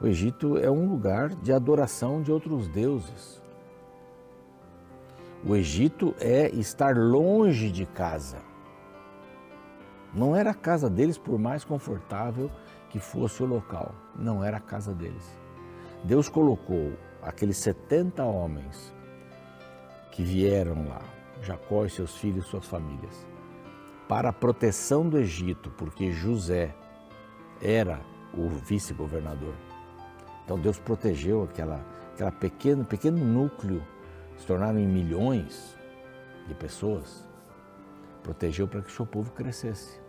O 0.00 0.06
Egito 0.06 0.56
é 0.56 0.70
um 0.70 0.88
lugar 0.88 1.34
de 1.34 1.52
adoração 1.52 2.22
de 2.22 2.32
outros 2.32 2.68
deuses. 2.68 3.42
O 5.44 5.54
Egito 5.54 6.14
é 6.18 6.48
estar 6.50 6.96
longe 6.96 7.70
de 7.70 7.84
casa. 7.86 8.38
Não 10.16 10.34
era 10.34 10.52
a 10.52 10.54
casa 10.54 10.88
deles, 10.88 11.18
por 11.18 11.38
mais 11.38 11.62
confortável 11.62 12.50
que 12.88 12.98
fosse 12.98 13.42
o 13.42 13.46
local. 13.46 13.94
Não 14.16 14.42
era 14.42 14.56
a 14.56 14.60
casa 14.60 14.94
deles. 14.94 15.38
Deus 16.02 16.26
colocou 16.26 16.94
aqueles 17.20 17.58
70 17.58 18.24
homens 18.24 18.94
que 20.10 20.22
vieram 20.22 20.88
lá, 20.88 21.02
Jacó 21.42 21.84
e 21.84 21.90
seus 21.90 22.16
filhos 22.16 22.46
e 22.46 22.48
suas 22.48 22.66
famílias, 22.66 23.26
para 24.08 24.30
a 24.30 24.32
proteção 24.32 25.06
do 25.06 25.18
Egito, 25.18 25.70
porque 25.76 26.10
José 26.10 26.74
era 27.60 28.00
o 28.32 28.48
vice-governador. 28.48 29.54
Então 30.46 30.58
Deus 30.58 30.78
protegeu 30.78 31.42
aquela, 31.42 31.84
aquela 32.14 32.32
pequeno, 32.32 32.86
pequeno 32.86 33.22
núcleo, 33.22 33.82
se 34.38 34.46
tornaram 34.46 34.78
em 34.78 34.86
milhões 34.86 35.76
de 36.48 36.54
pessoas, 36.54 37.28
protegeu 38.22 38.66
para 38.66 38.80
que 38.80 38.88
o 38.88 38.92
seu 38.92 39.04
povo 39.04 39.30
crescesse. 39.32 40.05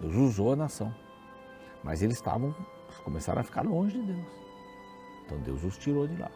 Deus 0.00 0.14
usou 0.14 0.52
a 0.52 0.56
nação, 0.56 0.94
mas 1.82 2.02
eles 2.02 2.16
estavam, 2.16 2.54
começaram 3.04 3.40
a 3.40 3.44
ficar 3.44 3.62
longe 3.62 4.00
de 4.00 4.12
Deus. 4.12 4.26
Então 5.24 5.38
Deus 5.40 5.64
os 5.64 5.76
tirou 5.76 6.06
de 6.06 6.16
lá. 6.16 6.30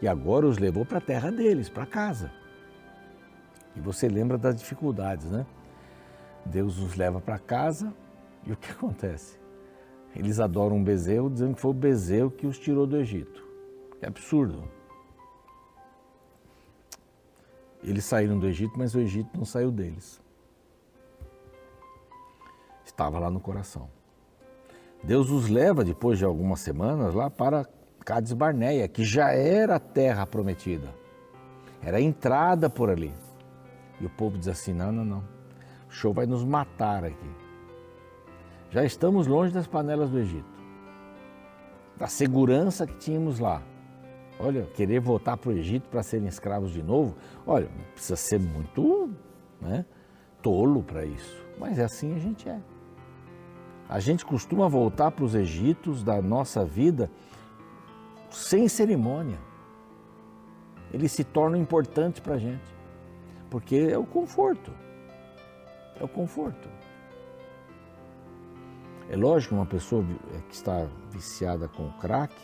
E 0.00 0.08
agora 0.08 0.46
os 0.46 0.58
levou 0.58 0.84
para 0.84 0.98
a 0.98 1.00
terra 1.00 1.30
deles, 1.30 1.68
para 1.68 1.86
casa. 1.86 2.32
E 3.76 3.80
você 3.80 4.08
lembra 4.08 4.38
das 4.38 4.56
dificuldades, 4.56 5.26
né? 5.26 5.46
Deus 6.44 6.78
os 6.78 6.96
leva 6.96 7.20
para 7.20 7.38
casa 7.38 7.92
e 8.44 8.52
o 8.52 8.56
que 8.56 8.70
acontece? 8.72 9.38
Eles 10.16 10.40
adoram 10.40 10.76
um 10.76 10.84
bezerro, 10.84 11.30
dizendo 11.30 11.54
que 11.54 11.60
foi 11.60 11.70
o 11.70 11.74
bezerro 11.74 12.30
que 12.30 12.46
os 12.46 12.58
tirou 12.58 12.86
do 12.86 12.96
Egito. 12.96 13.46
É 14.00 14.06
absurdo. 14.06 14.68
Eles 17.82 18.04
saíram 18.04 18.38
do 18.38 18.46
Egito, 18.46 18.72
mas 18.76 18.94
o 18.94 19.00
Egito 19.00 19.36
não 19.36 19.44
saiu 19.44 19.70
deles. 19.70 20.20
Estava 22.98 23.20
lá 23.20 23.30
no 23.30 23.38
coração. 23.38 23.88
Deus 25.04 25.30
os 25.30 25.48
leva, 25.48 25.84
depois 25.84 26.18
de 26.18 26.24
algumas 26.24 26.58
semanas, 26.58 27.14
lá 27.14 27.30
para 27.30 27.64
Cades 28.04 28.32
Barneia, 28.32 28.88
que 28.88 29.04
já 29.04 29.30
era 29.30 29.76
a 29.76 29.78
terra 29.78 30.26
prometida. 30.26 30.92
Era 31.80 31.98
a 31.98 32.00
entrada 32.00 32.68
por 32.68 32.90
ali. 32.90 33.14
E 34.00 34.06
o 34.06 34.10
povo 34.10 34.36
diz 34.36 34.48
assim: 34.48 34.72
não, 34.72 34.90
não, 34.90 35.04
não. 35.04 35.24
O 35.88 35.92
show 35.92 36.12
vai 36.12 36.26
nos 36.26 36.42
matar 36.42 37.04
aqui. 37.04 37.30
Já 38.70 38.82
estamos 38.84 39.28
longe 39.28 39.52
das 39.52 39.68
panelas 39.68 40.10
do 40.10 40.18
Egito, 40.18 40.60
da 41.96 42.08
segurança 42.08 42.84
que 42.84 42.96
tínhamos 42.96 43.38
lá. 43.38 43.62
Olha, 44.40 44.64
querer 44.74 44.98
voltar 44.98 45.36
para 45.36 45.50
o 45.50 45.52
Egito 45.52 45.88
para 45.88 46.02
serem 46.02 46.26
escravos 46.26 46.72
de 46.72 46.82
novo, 46.82 47.16
olha, 47.46 47.68
precisa 47.92 48.16
ser 48.16 48.40
muito 48.40 49.14
né, 49.60 49.84
tolo 50.42 50.82
para 50.82 51.04
isso. 51.04 51.46
Mas 51.60 51.78
é 51.78 51.84
assim 51.84 52.12
a 52.12 52.18
gente 52.18 52.48
é. 52.48 52.58
A 53.88 54.00
gente 54.00 54.24
costuma 54.24 54.68
voltar 54.68 55.10
para 55.10 55.24
os 55.24 55.34
Egitos 55.34 56.02
da 56.02 56.20
nossa 56.20 56.64
vida 56.64 57.10
sem 58.30 58.68
cerimônia. 58.68 59.38
Eles 60.92 61.12
se 61.12 61.24
tornam 61.24 61.58
importantes 61.58 62.20
para 62.20 62.34
a 62.34 62.38
gente, 62.38 62.64
porque 63.48 63.76
é 63.76 63.96
o 63.96 64.04
conforto. 64.04 64.70
É 65.98 66.04
o 66.04 66.08
conforto. 66.08 66.68
É 69.08 69.16
lógico 69.16 69.54
que 69.54 69.60
uma 69.60 69.66
pessoa 69.66 70.04
é, 70.34 70.40
que 70.48 70.54
está 70.54 70.86
viciada 71.10 71.66
com 71.66 71.90
crack, 71.92 72.34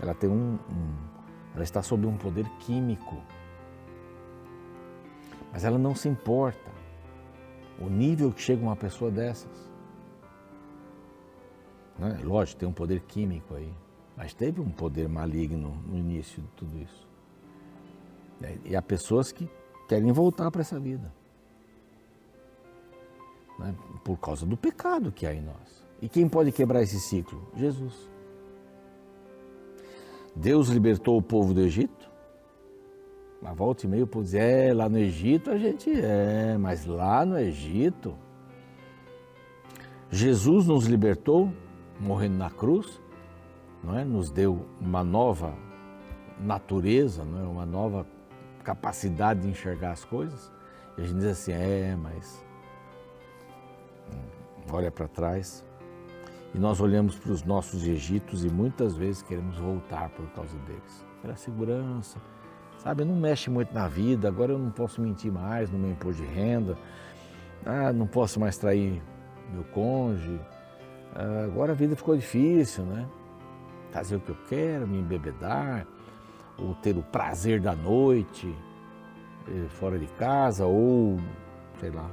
ela 0.00 0.14
tem 0.14 0.28
um, 0.28 0.58
um 0.70 1.14
ela 1.54 1.62
está 1.62 1.82
sob 1.82 2.06
um 2.06 2.16
poder 2.16 2.48
químico. 2.60 3.16
Mas 5.52 5.64
ela 5.64 5.78
não 5.78 5.94
se 5.94 6.08
importa 6.08 6.70
o 7.80 7.88
nível 7.88 8.32
que 8.32 8.42
chega 8.42 8.62
uma 8.62 8.76
pessoa 8.76 9.10
dessas. 9.10 9.73
Né? 11.98 12.20
Lógico, 12.22 12.60
tem 12.60 12.68
um 12.68 12.72
poder 12.72 13.00
químico 13.00 13.54
aí, 13.54 13.72
mas 14.16 14.34
teve 14.34 14.60
um 14.60 14.70
poder 14.70 15.08
maligno 15.08 15.76
no 15.86 15.96
início 15.96 16.42
de 16.42 16.48
tudo 16.48 16.78
isso. 16.78 17.08
E 18.64 18.76
há 18.76 18.82
pessoas 18.82 19.32
que 19.32 19.48
querem 19.88 20.12
voltar 20.12 20.50
para 20.50 20.60
essa 20.60 20.78
vida. 20.78 21.12
Né? 23.58 23.74
Por 24.02 24.18
causa 24.18 24.44
do 24.44 24.56
pecado 24.56 25.12
que 25.12 25.26
há 25.26 25.34
em 25.34 25.40
nós. 25.40 25.84
E 26.02 26.08
quem 26.08 26.28
pode 26.28 26.52
quebrar 26.52 26.82
esse 26.82 27.00
ciclo? 27.00 27.48
Jesus. 27.56 28.08
Deus 30.34 30.68
libertou 30.68 31.16
o 31.16 31.22
povo 31.22 31.54
do 31.54 31.60
Egito. 31.60 32.10
Na 33.40 33.52
volta 33.52 33.86
e 33.86 33.88
meio, 33.88 34.06
povo 34.06 34.24
dizer, 34.24 34.40
é, 34.40 34.74
lá 34.74 34.88
no 34.88 34.98
Egito 34.98 35.50
a 35.50 35.58
gente 35.58 35.90
é, 35.90 36.56
mas 36.58 36.86
lá 36.86 37.24
no 37.24 37.38
Egito. 37.38 38.16
Jesus 40.10 40.66
nos 40.66 40.86
libertou, 40.86 41.52
morrendo 42.00 42.36
na 42.36 42.50
cruz, 42.50 43.00
não 43.82 43.98
é? 43.98 44.04
nos 44.04 44.30
deu 44.30 44.66
uma 44.80 45.04
nova 45.04 45.54
natureza, 46.40 47.24
não 47.24 47.40
é? 47.40 47.42
uma 47.46 47.66
nova 47.66 48.06
capacidade 48.62 49.40
de 49.40 49.48
enxergar 49.48 49.92
as 49.92 50.04
coisas. 50.04 50.52
E 50.96 51.02
a 51.02 51.04
gente 51.04 51.18
diz 51.18 51.26
assim, 51.26 51.52
é, 51.52 51.96
mas 52.00 52.44
olha 54.70 54.90
para 54.90 55.08
trás. 55.08 55.64
E 56.54 56.58
nós 56.58 56.80
olhamos 56.80 57.16
para 57.16 57.32
os 57.32 57.42
nossos 57.42 57.86
Egitos 57.86 58.44
e 58.44 58.48
muitas 58.48 58.96
vezes 58.96 59.22
queremos 59.22 59.58
voltar 59.58 60.08
por 60.10 60.26
causa 60.30 60.56
deles. 60.58 61.04
Pela 61.20 61.36
segurança, 61.36 62.18
sabe? 62.78 63.04
Não 63.04 63.16
mexe 63.16 63.50
muito 63.50 63.74
na 63.74 63.88
vida, 63.88 64.28
agora 64.28 64.52
eu 64.52 64.58
não 64.58 64.70
posso 64.70 65.00
mentir 65.00 65.32
mais 65.32 65.70
no 65.70 65.78
meu 65.78 65.90
imposto 65.90 66.22
de 66.22 66.28
renda, 66.28 66.76
ah, 67.64 67.92
não 67.92 68.06
posso 68.06 68.38
mais 68.38 68.56
trair 68.56 69.02
meu 69.52 69.64
cônjuge, 69.64 70.38
agora 71.14 71.72
a 71.72 71.74
vida 71.74 71.94
ficou 71.94 72.16
difícil, 72.16 72.84
né? 72.84 73.06
Fazer 73.90 74.16
o 74.16 74.20
que 74.20 74.30
eu 74.30 74.38
quero, 74.48 74.86
me 74.86 74.98
embebedar, 74.98 75.86
ou 76.58 76.74
ter 76.74 76.96
o 76.96 77.02
prazer 77.02 77.60
da 77.60 77.74
noite 77.74 78.52
eh, 79.48 79.68
fora 79.68 79.98
de 79.98 80.06
casa, 80.18 80.66
ou, 80.66 81.18
sei 81.78 81.90
lá, 81.90 82.10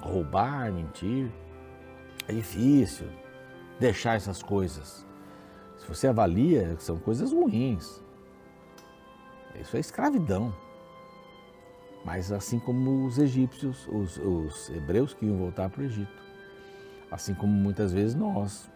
roubar, 0.00 0.70
mentir. 0.72 1.30
É 2.28 2.32
difícil 2.32 3.08
deixar 3.80 4.16
essas 4.16 4.42
coisas. 4.42 5.06
Se 5.78 5.88
você 5.88 6.06
avalia, 6.06 6.76
são 6.78 6.98
coisas 6.98 7.32
ruins. 7.32 8.02
Isso 9.60 9.76
é 9.76 9.80
escravidão. 9.80 10.54
Mas 12.04 12.32
assim 12.32 12.58
como 12.58 13.06
os 13.06 13.18
egípcios, 13.18 13.86
os, 13.88 14.16
os 14.18 14.70
hebreus 14.70 15.14
que 15.14 15.26
iam 15.26 15.36
voltar 15.36 15.70
para 15.70 15.82
o 15.82 15.84
Egito. 15.84 16.31
Assim 17.12 17.34
como 17.34 17.52
muitas 17.52 17.92
vezes 17.92 18.16
nós 18.16 18.68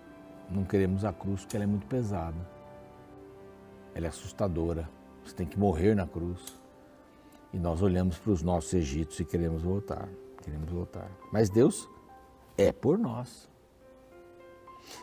não 0.48 0.62
queremos 0.62 1.04
a 1.04 1.12
cruz 1.12 1.40
porque 1.40 1.56
ela 1.56 1.64
é 1.64 1.66
muito 1.66 1.86
pesada 1.86 2.56
ela 3.96 4.04
é 4.04 4.08
assustadora. 4.10 4.88
Você 5.24 5.34
tem 5.34 5.46
que 5.46 5.58
morrer 5.58 5.94
na 5.94 6.06
cruz. 6.06 6.60
E 7.50 7.58
nós 7.58 7.80
olhamos 7.80 8.18
para 8.18 8.30
os 8.30 8.42
nossos 8.42 8.74
Egípcios 8.74 9.20
e 9.20 9.24
queremos 9.24 9.62
voltar, 9.62 10.06
queremos 10.42 10.70
voltar. 10.70 11.10
Mas 11.32 11.48
Deus 11.48 11.88
é 12.58 12.70
por 12.70 12.98
nós. 12.98 13.48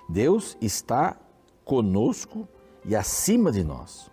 Deus 0.08 0.56
está 0.62 1.18
conosco 1.66 2.48
e 2.86 2.96
acima 2.96 3.52
de 3.52 3.64
nós. 3.64 4.12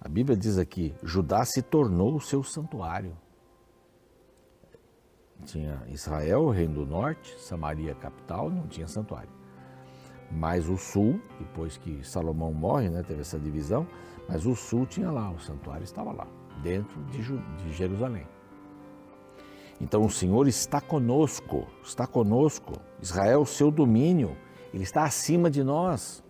A 0.00 0.08
Bíblia 0.08 0.36
diz 0.36 0.58
aqui: 0.58 0.94
Judá 1.02 1.44
se 1.44 1.60
tornou 1.60 2.14
o 2.14 2.20
seu 2.20 2.44
santuário. 2.44 3.16
Tinha 5.44 5.82
Israel, 5.88 6.42
o 6.42 6.50
reino 6.50 6.74
do 6.74 6.86
norte, 6.86 7.38
Samaria, 7.38 7.94
capital, 7.94 8.50
não 8.50 8.66
tinha 8.66 8.86
santuário 8.86 9.30
mas 10.30 10.68
o 10.68 10.76
sul, 10.76 11.20
depois 11.38 11.76
que 11.76 12.04
Salomão 12.06 12.52
morre, 12.52 12.88
né, 12.88 13.02
teve 13.02 13.20
essa 13.20 13.38
divisão, 13.38 13.86
mas 14.28 14.46
o 14.46 14.54
sul 14.54 14.86
tinha 14.86 15.10
lá, 15.10 15.30
o 15.30 15.38
santuário 15.38 15.84
estava 15.84 16.12
lá, 16.12 16.26
dentro 16.62 17.02
de, 17.04 17.22
de 17.22 17.72
Jerusalém. 17.72 18.26
Então 19.80 20.02
o 20.02 20.10
Senhor 20.10 20.46
está 20.48 20.80
conosco, 20.80 21.66
está 21.82 22.06
conosco. 22.06 22.74
Israel, 23.02 23.44
seu 23.44 23.70
domínio, 23.70 24.36
ele 24.72 24.84
está 24.84 25.04
acima 25.04 25.50
de 25.50 25.62
nós. 25.62 26.22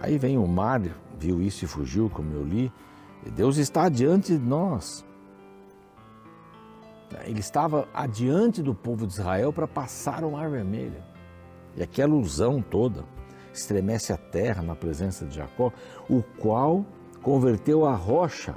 Aí 0.00 0.16
vem 0.16 0.38
o 0.38 0.46
mar, 0.46 0.80
viu 1.18 1.42
isso 1.42 1.64
e 1.64 1.68
fugiu, 1.68 2.08
como 2.08 2.32
eu 2.32 2.44
li. 2.44 2.72
Deus 3.34 3.58
está 3.58 3.84
adiante 3.84 4.38
de 4.38 4.44
nós. 4.44 5.04
Ele 7.24 7.40
estava 7.40 7.88
adiante 7.92 8.62
do 8.62 8.74
povo 8.74 9.06
de 9.06 9.14
Israel 9.14 9.52
para 9.52 9.66
passar 9.66 10.24
o 10.24 10.32
mar 10.32 10.48
vermelho. 10.50 11.02
E 11.76 11.82
aquela 11.82 12.14
ilusão 12.14 12.62
toda 12.62 13.04
estremece 13.52 14.12
a 14.12 14.16
terra 14.16 14.62
na 14.62 14.74
presença 14.74 15.26
de 15.26 15.36
Jacó, 15.36 15.72
o 16.08 16.22
qual 16.38 16.84
converteu 17.22 17.84
a 17.86 17.94
rocha 17.94 18.54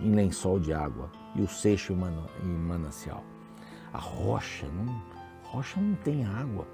em 0.00 0.14
lençol 0.14 0.58
de 0.58 0.72
água 0.72 1.10
e 1.34 1.42
o 1.42 1.48
seixo 1.48 1.92
em 1.92 2.48
manancial. 2.48 3.22
A 3.92 3.98
rocha 3.98 4.66
não, 4.68 5.02
rocha 5.44 5.80
não 5.80 5.94
tem 5.96 6.24
água. 6.24 6.66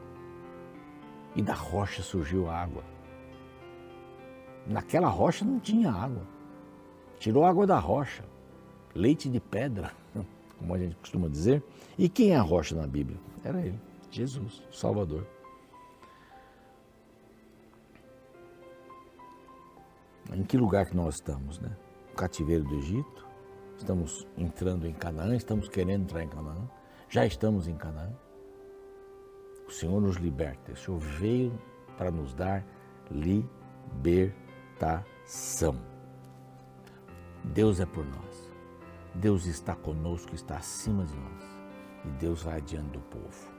E 1.35 1.43
da 1.43 1.55
rocha 1.55 2.03
surgiu 2.03 2.49
água. 2.49 2.83
Naquela 4.67 5.09
rocha 5.09 5.45
não 5.45 5.59
tinha 5.61 5.91
água. 5.91 6.23
Tirou 7.19 7.45
água 7.45 7.67
da 7.67 7.79
rocha. 7.79 8.25
Leite 8.95 9.29
de 9.29 9.39
pedra, 9.39 9.93
como 10.61 10.75
a 10.75 10.79
gente 10.79 10.95
costuma 10.95 11.29
dizer. 11.29 11.61
E 11.99 12.09
quem 12.09 12.31
é 12.31 12.37
a 12.37 12.43
rocha 12.43 12.77
na 12.77 12.87
Bíblia? 12.87 13.19
Era 13.43 13.61
ele, 13.61 13.81
Jesus, 14.11 14.63
o 14.71 14.77
Salvador. 14.77 15.27
em 20.35 20.45
que 20.45 20.57
lugar 20.57 20.87
que 20.87 20.97
nós 20.97 21.17
estamos, 21.17 21.59
né? 21.59 21.77
O 22.13 22.17
cativeiro 22.17 22.63
do 22.65 22.77
Egito, 22.77 23.27
estamos 23.77 24.27
entrando 24.37 24.87
em 24.87 24.93
Canaã, 24.93 25.35
estamos 25.35 25.69
querendo 25.69 26.05
entrar 26.05 26.23
em 26.23 26.29
Canaã, 26.29 26.69
já 27.09 27.27
estamos 27.27 27.67
em 27.67 27.75
Canaã. 27.75 28.13
O 29.67 29.73
Senhor 29.73 30.01
nos 30.01 30.17
liberta, 30.17 30.71
o 30.73 30.77
Senhor 30.77 30.99
veio 30.99 31.53
para 31.97 32.11
nos 32.11 32.35
dar 32.35 32.65
libertação. 33.11 35.05
Deus 37.45 37.81
é 37.81 37.87
por 37.87 38.05
nós, 38.05 38.30
Deus 39.15 39.47
está 39.47 39.75
conosco, 39.75 40.35
está 40.35 40.57
acima 40.57 41.05
de 41.05 41.15
nós 41.15 41.51
e 42.05 42.09
Deus 42.11 42.43
vai 42.43 42.59
adiante 42.59 42.91
do 42.91 43.01
povo. 43.01 43.51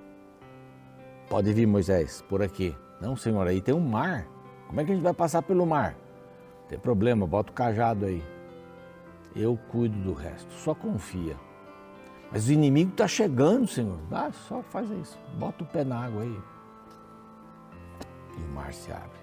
Pode 1.30 1.54
vir, 1.54 1.66
Moisés, 1.66 2.24
por 2.28 2.42
aqui. 2.42 2.76
Não, 3.00 3.16
Senhor, 3.16 3.48
aí 3.48 3.62
tem 3.62 3.74
um 3.74 3.80
mar. 3.80 4.28
Como 4.68 4.80
é 4.80 4.86
que 4.86 4.92
a 4.92 4.96
gente 4.96 5.04
vai 5.04 5.14
passar 5.14 5.42
pelo 5.42 5.66
mar? 5.66 5.96
Tem 6.68 6.78
problema, 6.78 7.26
bota 7.28 7.52
o 7.52 7.56
cajado 7.56 8.06
aí. 8.06 8.24
Eu 9.36 9.58
cuido 9.70 9.98
do 10.00 10.14
resto, 10.14 10.52
só 10.54 10.74
confia. 10.74 11.38
Mas 12.32 12.48
o 12.48 12.54
inimigo 12.54 12.92
está 12.92 13.08
chegando, 13.08 13.68
Senhor. 13.68 14.00
Ah, 14.12 14.32
só 14.32 14.62
faz 14.62 14.90
isso. 14.92 15.20
Bota 15.38 15.64
o 15.64 15.68
pé 15.68 15.84
na 15.84 16.06
água 16.06 16.22
aí. 16.22 16.40
E 18.38 18.44
o 18.44 18.48
mar 18.50 18.74
se 18.74 18.92
abre. 18.92 19.20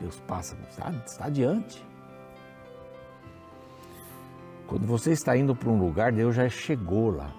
Deus 0.00 0.18
passa, 0.26 0.56
está, 0.68 0.90
está 0.90 1.26
adiante. 1.26 1.84
Quando 4.70 4.86
você 4.86 5.12
está 5.12 5.36
indo 5.36 5.54
para 5.54 5.68
um 5.68 5.78
lugar, 5.78 6.12
Deus 6.12 6.34
já 6.34 6.48
chegou 6.48 7.10
lá. 7.10 7.30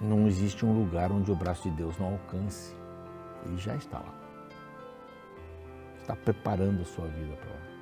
Não 0.00 0.26
existe 0.26 0.66
um 0.66 0.76
lugar 0.76 1.12
onde 1.12 1.30
o 1.30 1.36
braço 1.36 1.70
de 1.70 1.76
Deus 1.76 1.96
não 1.96 2.14
alcance. 2.14 2.74
Ele 3.46 3.56
já 3.56 3.76
está 3.76 4.00
lá 4.00 4.22
está 6.02 6.16
preparando 6.16 6.82
a 6.82 6.84
sua 6.84 7.06
vida 7.08 7.36
para 7.36 7.50
lá. 7.50 7.72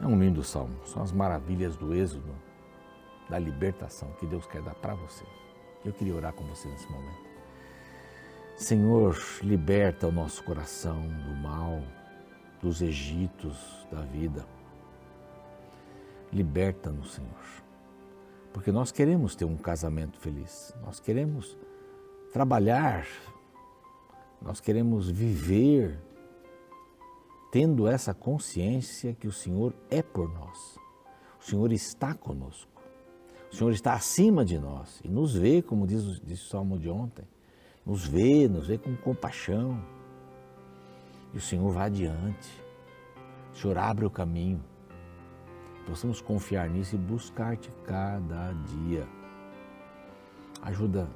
É 0.00 0.06
um 0.06 0.18
lindo 0.18 0.42
salmo, 0.42 0.74
são 0.86 1.02
as 1.02 1.12
maravilhas 1.12 1.76
do 1.76 1.94
êxodo, 1.94 2.34
da 3.28 3.38
libertação 3.38 4.10
que 4.18 4.26
Deus 4.26 4.46
quer 4.46 4.62
dar 4.62 4.74
para 4.74 4.94
você. 4.94 5.24
Eu 5.84 5.92
queria 5.92 6.14
orar 6.14 6.32
com 6.32 6.44
você 6.44 6.68
nesse 6.68 6.90
momento. 6.90 7.28
Senhor, 8.56 9.16
liberta 9.42 10.06
o 10.06 10.12
nosso 10.12 10.42
coração 10.42 11.06
do 11.06 11.34
mal, 11.36 11.82
dos 12.62 12.82
egitos 12.82 13.86
da 13.90 14.00
vida. 14.02 14.44
Liberta-nos, 16.32 17.14
Senhor. 17.14 17.62
Porque 18.52 18.70
nós 18.70 18.92
queremos 18.92 19.34
ter 19.34 19.44
um 19.44 19.56
casamento 19.56 20.18
feliz, 20.18 20.74
nós 20.82 21.00
queremos 21.00 21.56
trabalhar 22.32 23.06
nós 24.40 24.58
queremos 24.58 25.10
viver 25.10 25.98
tendo 27.52 27.86
essa 27.86 28.14
consciência 28.14 29.12
que 29.12 29.26
o 29.26 29.32
Senhor 29.32 29.74
é 29.90 30.02
por 30.02 30.32
nós. 30.32 30.78
O 31.38 31.44
Senhor 31.44 31.72
está 31.72 32.14
conosco. 32.14 32.70
O 33.52 33.56
Senhor 33.56 33.72
está 33.72 33.94
acima 33.94 34.44
de 34.44 34.58
nós 34.58 35.00
e 35.04 35.08
nos 35.08 35.34
vê, 35.34 35.60
como 35.60 35.86
diz, 35.86 36.20
diz 36.20 36.42
o 36.46 36.48
Salmo 36.48 36.78
de 36.78 36.88
ontem. 36.88 37.24
Nos 37.84 38.06
vê, 38.06 38.48
nos 38.48 38.68
vê 38.68 38.78
com 38.78 38.96
compaixão. 38.96 39.82
E 41.32 41.38
o 41.38 41.40
Senhor 41.40 41.70
vai 41.72 41.86
adiante. 41.86 42.62
O 43.52 43.56
Senhor 43.56 43.78
abre 43.78 44.04
o 44.04 44.10
caminho. 44.10 44.62
Possamos 45.86 46.20
confiar 46.20 46.68
nisso 46.68 46.94
e 46.94 46.98
buscar-te 46.98 47.70
cada 47.84 48.52
dia. 48.52 49.06
Ajuda 50.62 51.08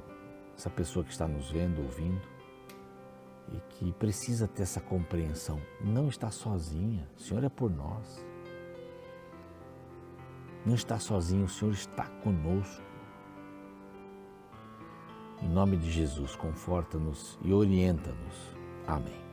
essa 0.57 0.69
pessoa 0.69 1.05
que 1.05 1.11
está 1.11 1.27
nos 1.27 1.51
vendo, 1.51 1.81
ouvindo 1.81 2.35
e 3.53 3.59
que 3.69 3.91
precisa 3.93 4.47
ter 4.47 4.63
essa 4.63 4.81
compreensão. 4.81 5.61
Não 5.81 6.07
está 6.07 6.31
sozinha, 6.31 7.07
o 7.17 7.21
Senhor 7.21 7.43
é 7.43 7.49
por 7.49 7.69
nós. 7.69 8.25
Não 10.65 10.73
está 10.73 10.97
sozinho, 10.99 11.45
o 11.45 11.49
Senhor 11.49 11.71
está 11.71 12.07
conosco. 12.23 12.83
Em 15.41 15.49
nome 15.49 15.77
de 15.77 15.91
Jesus, 15.91 16.35
conforta-nos 16.35 17.37
e 17.43 17.53
orienta-nos. 17.53 18.55
Amém. 18.87 19.24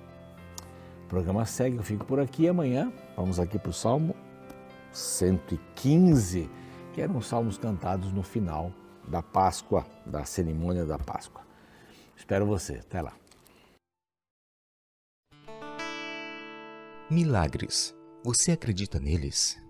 Programa 1.12 1.44
segue, 1.44 1.76
eu 1.76 1.82
fico 1.82 2.06
por 2.06 2.18
aqui. 2.18 2.48
Amanhã 2.48 2.90
vamos 3.14 3.38
aqui 3.38 3.58
para 3.58 3.68
o 3.68 3.72
Salmo 3.72 4.16
115, 4.92 6.48
que 6.94 7.02
eram 7.02 7.18
os 7.18 7.26
salmos 7.26 7.58
cantados 7.58 8.10
no 8.14 8.22
final 8.22 8.72
da 9.06 9.22
Páscoa, 9.22 9.84
da 10.06 10.24
cerimônia 10.24 10.86
da 10.86 10.98
Páscoa. 10.98 11.42
Espero 12.16 12.46
você. 12.46 12.76
Até 12.76 13.02
lá. 13.02 13.12
Milagres. 17.10 17.94
Você 18.24 18.52
acredita 18.52 18.98
neles? 18.98 19.62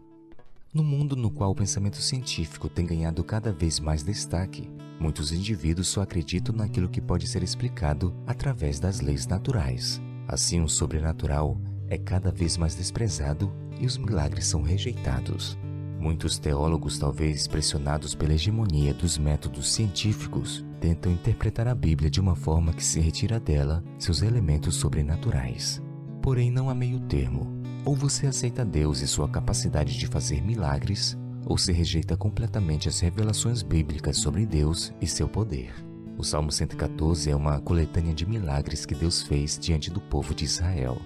No 0.73 0.85
mundo 0.85 1.17
no 1.17 1.29
qual 1.29 1.51
o 1.51 1.57
pensamento 1.57 1.97
científico 1.97 2.69
tem 2.69 2.87
ganhado 2.87 3.25
cada 3.25 3.51
vez 3.51 3.81
mais 3.81 4.05
destaque, 4.05 4.71
muitos 5.01 5.33
indivíduos 5.33 5.89
só 5.89 6.03
acreditam 6.03 6.55
naquilo 6.55 6.89
que 6.89 7.01
pode 7.01 7.27
ser 7.27 7.43
explicado 7.43 8.15
através 8.29 8.79
das 8.79 9.01
leis 9.01 9.27
naturais. 9.27 10.01
Assim, 10.33 10.63
o 10.63 10.69
sobrenatural 10.69 11.61
é 11.91 11.99
cada 11.99 12.33
vez 12.33 12.57
mais 12.57 12.75
desprezado 12.75 13.53
e 13.79 13.85
os 13.85 13.99
milagres 13.99 14.47
são 14.47 14.63
rejeitados. 14.63 15.59
Muitos 16.01 16.39
teólogos, 16.39 16.99
talvez 16.99 17.47
pressionados 17.47 18.15
pela 18.15 18.33
hegemonia 18.33 18.95
dos 18.95 19.19
métodos 19.19 19.75
científicos, 19.75 20.65
tentam 20.81 21.13
interpretar 21.13 21.69
a 21.69 21.75
Bíblia 21.75 22.09
de 22.09 22.19
uma 22.19 22.35
forma 22.35 22.73
que 22.73 22.83
se 22.83 22.99
retira 22.99 23.39
dela 23.39 23.85
seus 23.99 24.23
elementos 24.23 24.77
sobrenaturais. 24.77 25.83
Porém, 26.23 26.51
não 26.51 26.71
há 26.71 26.75
meio 26.75 26.99
termo. 27.01 27.53
Ou 27.85 27.95
você 27.95 28.27
aceita 28.27 28.65
Deus 28.65 29.03
e 29.03 29.07
sua 29.07 29.29
capacidade 29.29 29.99
de 29.99 30.07
fazer 30.07 30.41
milagres, 30.41 31.15
ou 31.45 31.59
se 31.59 31.73
rejeita 31.73 32.17
completamente 32.17 32.89
as 32.89 32.99
revelações 33.01 33.61
bíblicas 33.61 34.17
sobre 34.17 34.47
Deus 34.47 34.95
e 34.99 35.07
seu 35.07 35.29
poder. 35.29 35.92
O 36.17 36.25
Salmo 36.25 36.53
114 36.53 37.31
é 37.31 37.37
uma 37.37 37.61
coletânea 37.61 38.15
de 38.15 38.27
milagres 38.27 38.87
que 38.87 38.95
Deus 38.95 39.23
fez 39.23 39.59
diante 39.59 39.91
do 39.91 40.01
povo 40.01 40.35
de 40.35 40.45
Israel. 40.45 41.01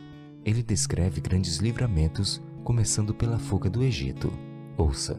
Ele 0.45 0.63
descreve 0.63 1.21
grandes 1.21 1.59
livramentos, 1.59 2.43
começando 2.65 3.15
pela 3.15 3.39
fuga 3.39 3.71
do 3.71 3.83
Egito, 3.83 4.33
Ouça. 4.77 5.19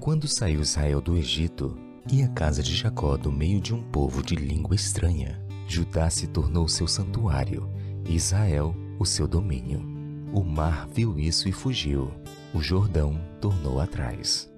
Quando 0.00 0.26
saiu 0.26 0.62
Israel 0.62 1.00
do 1.00 1.16
Egito 1.16 1.76
e 2.10 2.22
a 2.22 2.28
casa 2.28 2.62
de 2.62 2.74
Jacó 2.74 3.16
do 3.16 3.30
meio 3.30 3.60
de 3.60 3.74
um 3.74 3.82
povo 3.82 4.22
de 4.22 4.34
língua 4.34 4.74
estranha, 4.74 5.38
Judá 5.66 6.08
se 6.08 6.26
tornou 6.26 6.66
seu 6.68 6.86
santuário, 6.86 7.68
Israel 8.08 8.74
o 8.98 9.04
seu 9.04 9.26
domínio. 9.26 9.82
O 10.32 10.42
mar 10.42 10.88
viu 10.88 11.18
isso 11.18 11.48
e 11.48 11.52
fugiu. 11.52 12.10
O 12.54 12.60
Jordão 12.60 13.20
tornou 13.40 13.80
atrás. 13.80 14.50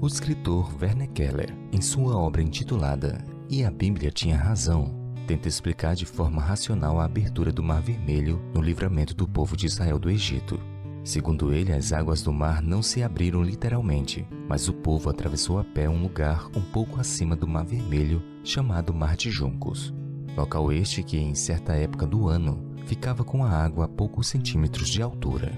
O 0.00 0.06
escritor 0.06 0.74
Werner 0.80 1.10
Keller, 1.10 1.54
em 1.70 1.80
sua 1.80 2.16
obra 2.16 2.42
intitulada 2.42 3.24
E 3.52 3.66
a 3.66 3.70
Bíblia 3.70 4.10
tinha 4.10 4.34
razão, 4.34 4.94
tenta 5.26 5.46
explicar 5.46 5.94
de 5.94 6.06
forma 6.06 6.40
racional 6.40 6.98
a 6.98 7.04
abertura 7.04 7.52
do 7.52 7.62
Mar 7.62 7.82
Vermelho 7.82 8.40
no 8.54 8.62
livramento 8.62 9.12
do 9.12 9.28
povo 9.28 9.58
de 9.58 9.66
Israel 9.66 9.98
do 9.98 10.08
Egito. 10.08 10.58
Segundo 11.04 11.52
ele, 11.52 11.70
as 11.70 11.92
águas 11.92 12.22
do 12.22 12.32
mar 12.32 12.62
não 12.62 12.82
se 12.82 13.02
abriram 13.02 13.42
literalmente, 13.42 14.26
mas 14.48 14.68
o 14.68 14.72
povo 14.72 15.10
atravessou 15.10 15.58
a 15.58 15.64
pé 15.64 15.86
um 15.86 16.00
lugar 16.00 16.48
um 16.56 16.62
pouco 16.62 16.98
acima 16.98 17.36
do 17.36 17.46
Mar 17.46 17.66
Vermelho, 17.66 18.22
chamado 18.42 18.94
Mar 18.94 19.18
de 19.18 19.30
Juncos. 19.30 19.92
Local 20.34 20.72
este 20.72 21.02
que, 21.02 21.18
em 21.18 21.34
certa 21.34 21.74
época 21.74 22.06
do 22.06 22.28
ano, 22.28 22.74
ficava 22.86 23.22
com 23.22 23.44
a 23.44 23.50
água 23.50 23.84
a 23.84 23.88
poucos 23.88 24.28
centímetros 24.28 24.88
de 24.88 25.02
altura. 25.02 25.52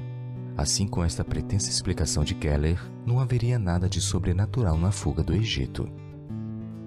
Assim, 0.57 0.89
com 0.89 1.05
esta 1.05 1.23
pretensa 1.23 1.71
explicação 1.71 2.25
de 2.25 2.35
Keller, 2.35 2.81
não 3.07 3.21
haveria 3.21 3.57
nada 3.57 3.89
de 3.89 4.01
sobrenatural 4.01 4.77
na 4.77 4.91
fuga 4.91 5.23
do 5.23 5.33
Egito. 5.33 5.89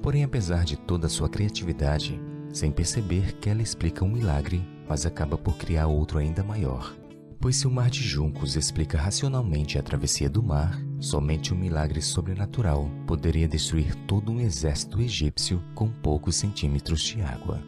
Porém, 0.08 0.24
apesar 0.24 0.64
de 0.64 0.78
toda 0.78 1.08
a 1.08 1.10
sua 1.10 1.28
criatividade, 1.28 2.18
sem 2.54 2.72
perceber, 2.72 3.34
Keller 3.42 3.62
explica 3.62 4.06
um 4.06 4.08
milagre, 4.08 4.66
mas 4.88 5.06
acaba 5.06 5.38
por 5.38 5.58
criar 5.58 5.88
outro 5.88 6.18
ainda 6.18 6.42
maior. 6.42 6.96
Pois 7.42 7.58
se 7.58 7.68
o 7.68 7.70
mar 7.70 7.90
de 7.90 8.02
juncos 8.02 8.56
explica 8.56 8.98
racionalmente 8.98 9.78
a 9.78 9.84
travessia 9.84 10.30
do 10.30 10.42
mar, 10.42 10.82
somente 10.98 11.54
um 11.54 11.58
milagre 11.58 12.02
sobrenatural 12.02 12.90
poderia 13.06 13.50
destruir 13.50 13.94
todo 14.06 14.32
um 14.32 14.40
exército 14.40 15.02
egípcio 15.02 15.62
com 15.76 15.90
poucos 15.90 16.38
centímetros 16.38 17.02
de 17.02 17.22
água. 17.22 17.62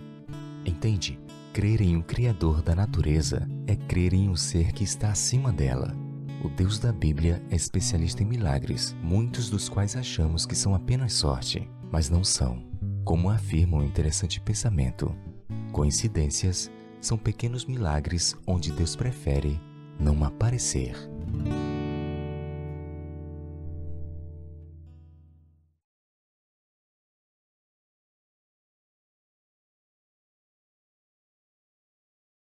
Entende? 0.66 1.20
Crer 1.52 1.82
em 1.82 1.98
um 1.98 2.02
Criador 2.02 2.62
da 2.62 2.74
natureza 2.74 3.46
é 3.68 3.76
crer 3.76 4.14
em 4.14 4.30
um 4.30 4.36
ser 4.38 4.72
que 4.72 4.86
está 4.86 5.10
acima 5.10 5.52
dela. 5.52 5.94
O 6.42 6.48
Deus 6.48 6.80
da 6.80 6.94
Bíblia 6.94 7.44
é 7.50 7.56
especialista 7.58 8.24
em 8.24 8.26
milagres, 8.26 8.96
muitos 9.04 9.50
dos 9.50 9.68
quais 9.68 9.98
achamos 9.98 10.46
que 10.46 10.56
são 10.56 10.74
apenas 10.74 11.12
sorte, 11.12 11.70
mas 11.92 12.10
não 12.10 12.24
são. 12.24 12.64
Como 13.04 13.30
afirma 13.30 13.78
um 13.78 13.84
interessante 13.84 14.40
pensamento, 14.40 15.16
coincidências 15.72 16.70
são 17.02 17.18
pequenos 17.18 17.66
milagres 17.66 18.36
onde 18.46 18.72
Deus 18.72 18.96
prefere 18.96 19.60
não 20.00 20.24
aparecer. 20.24 20.96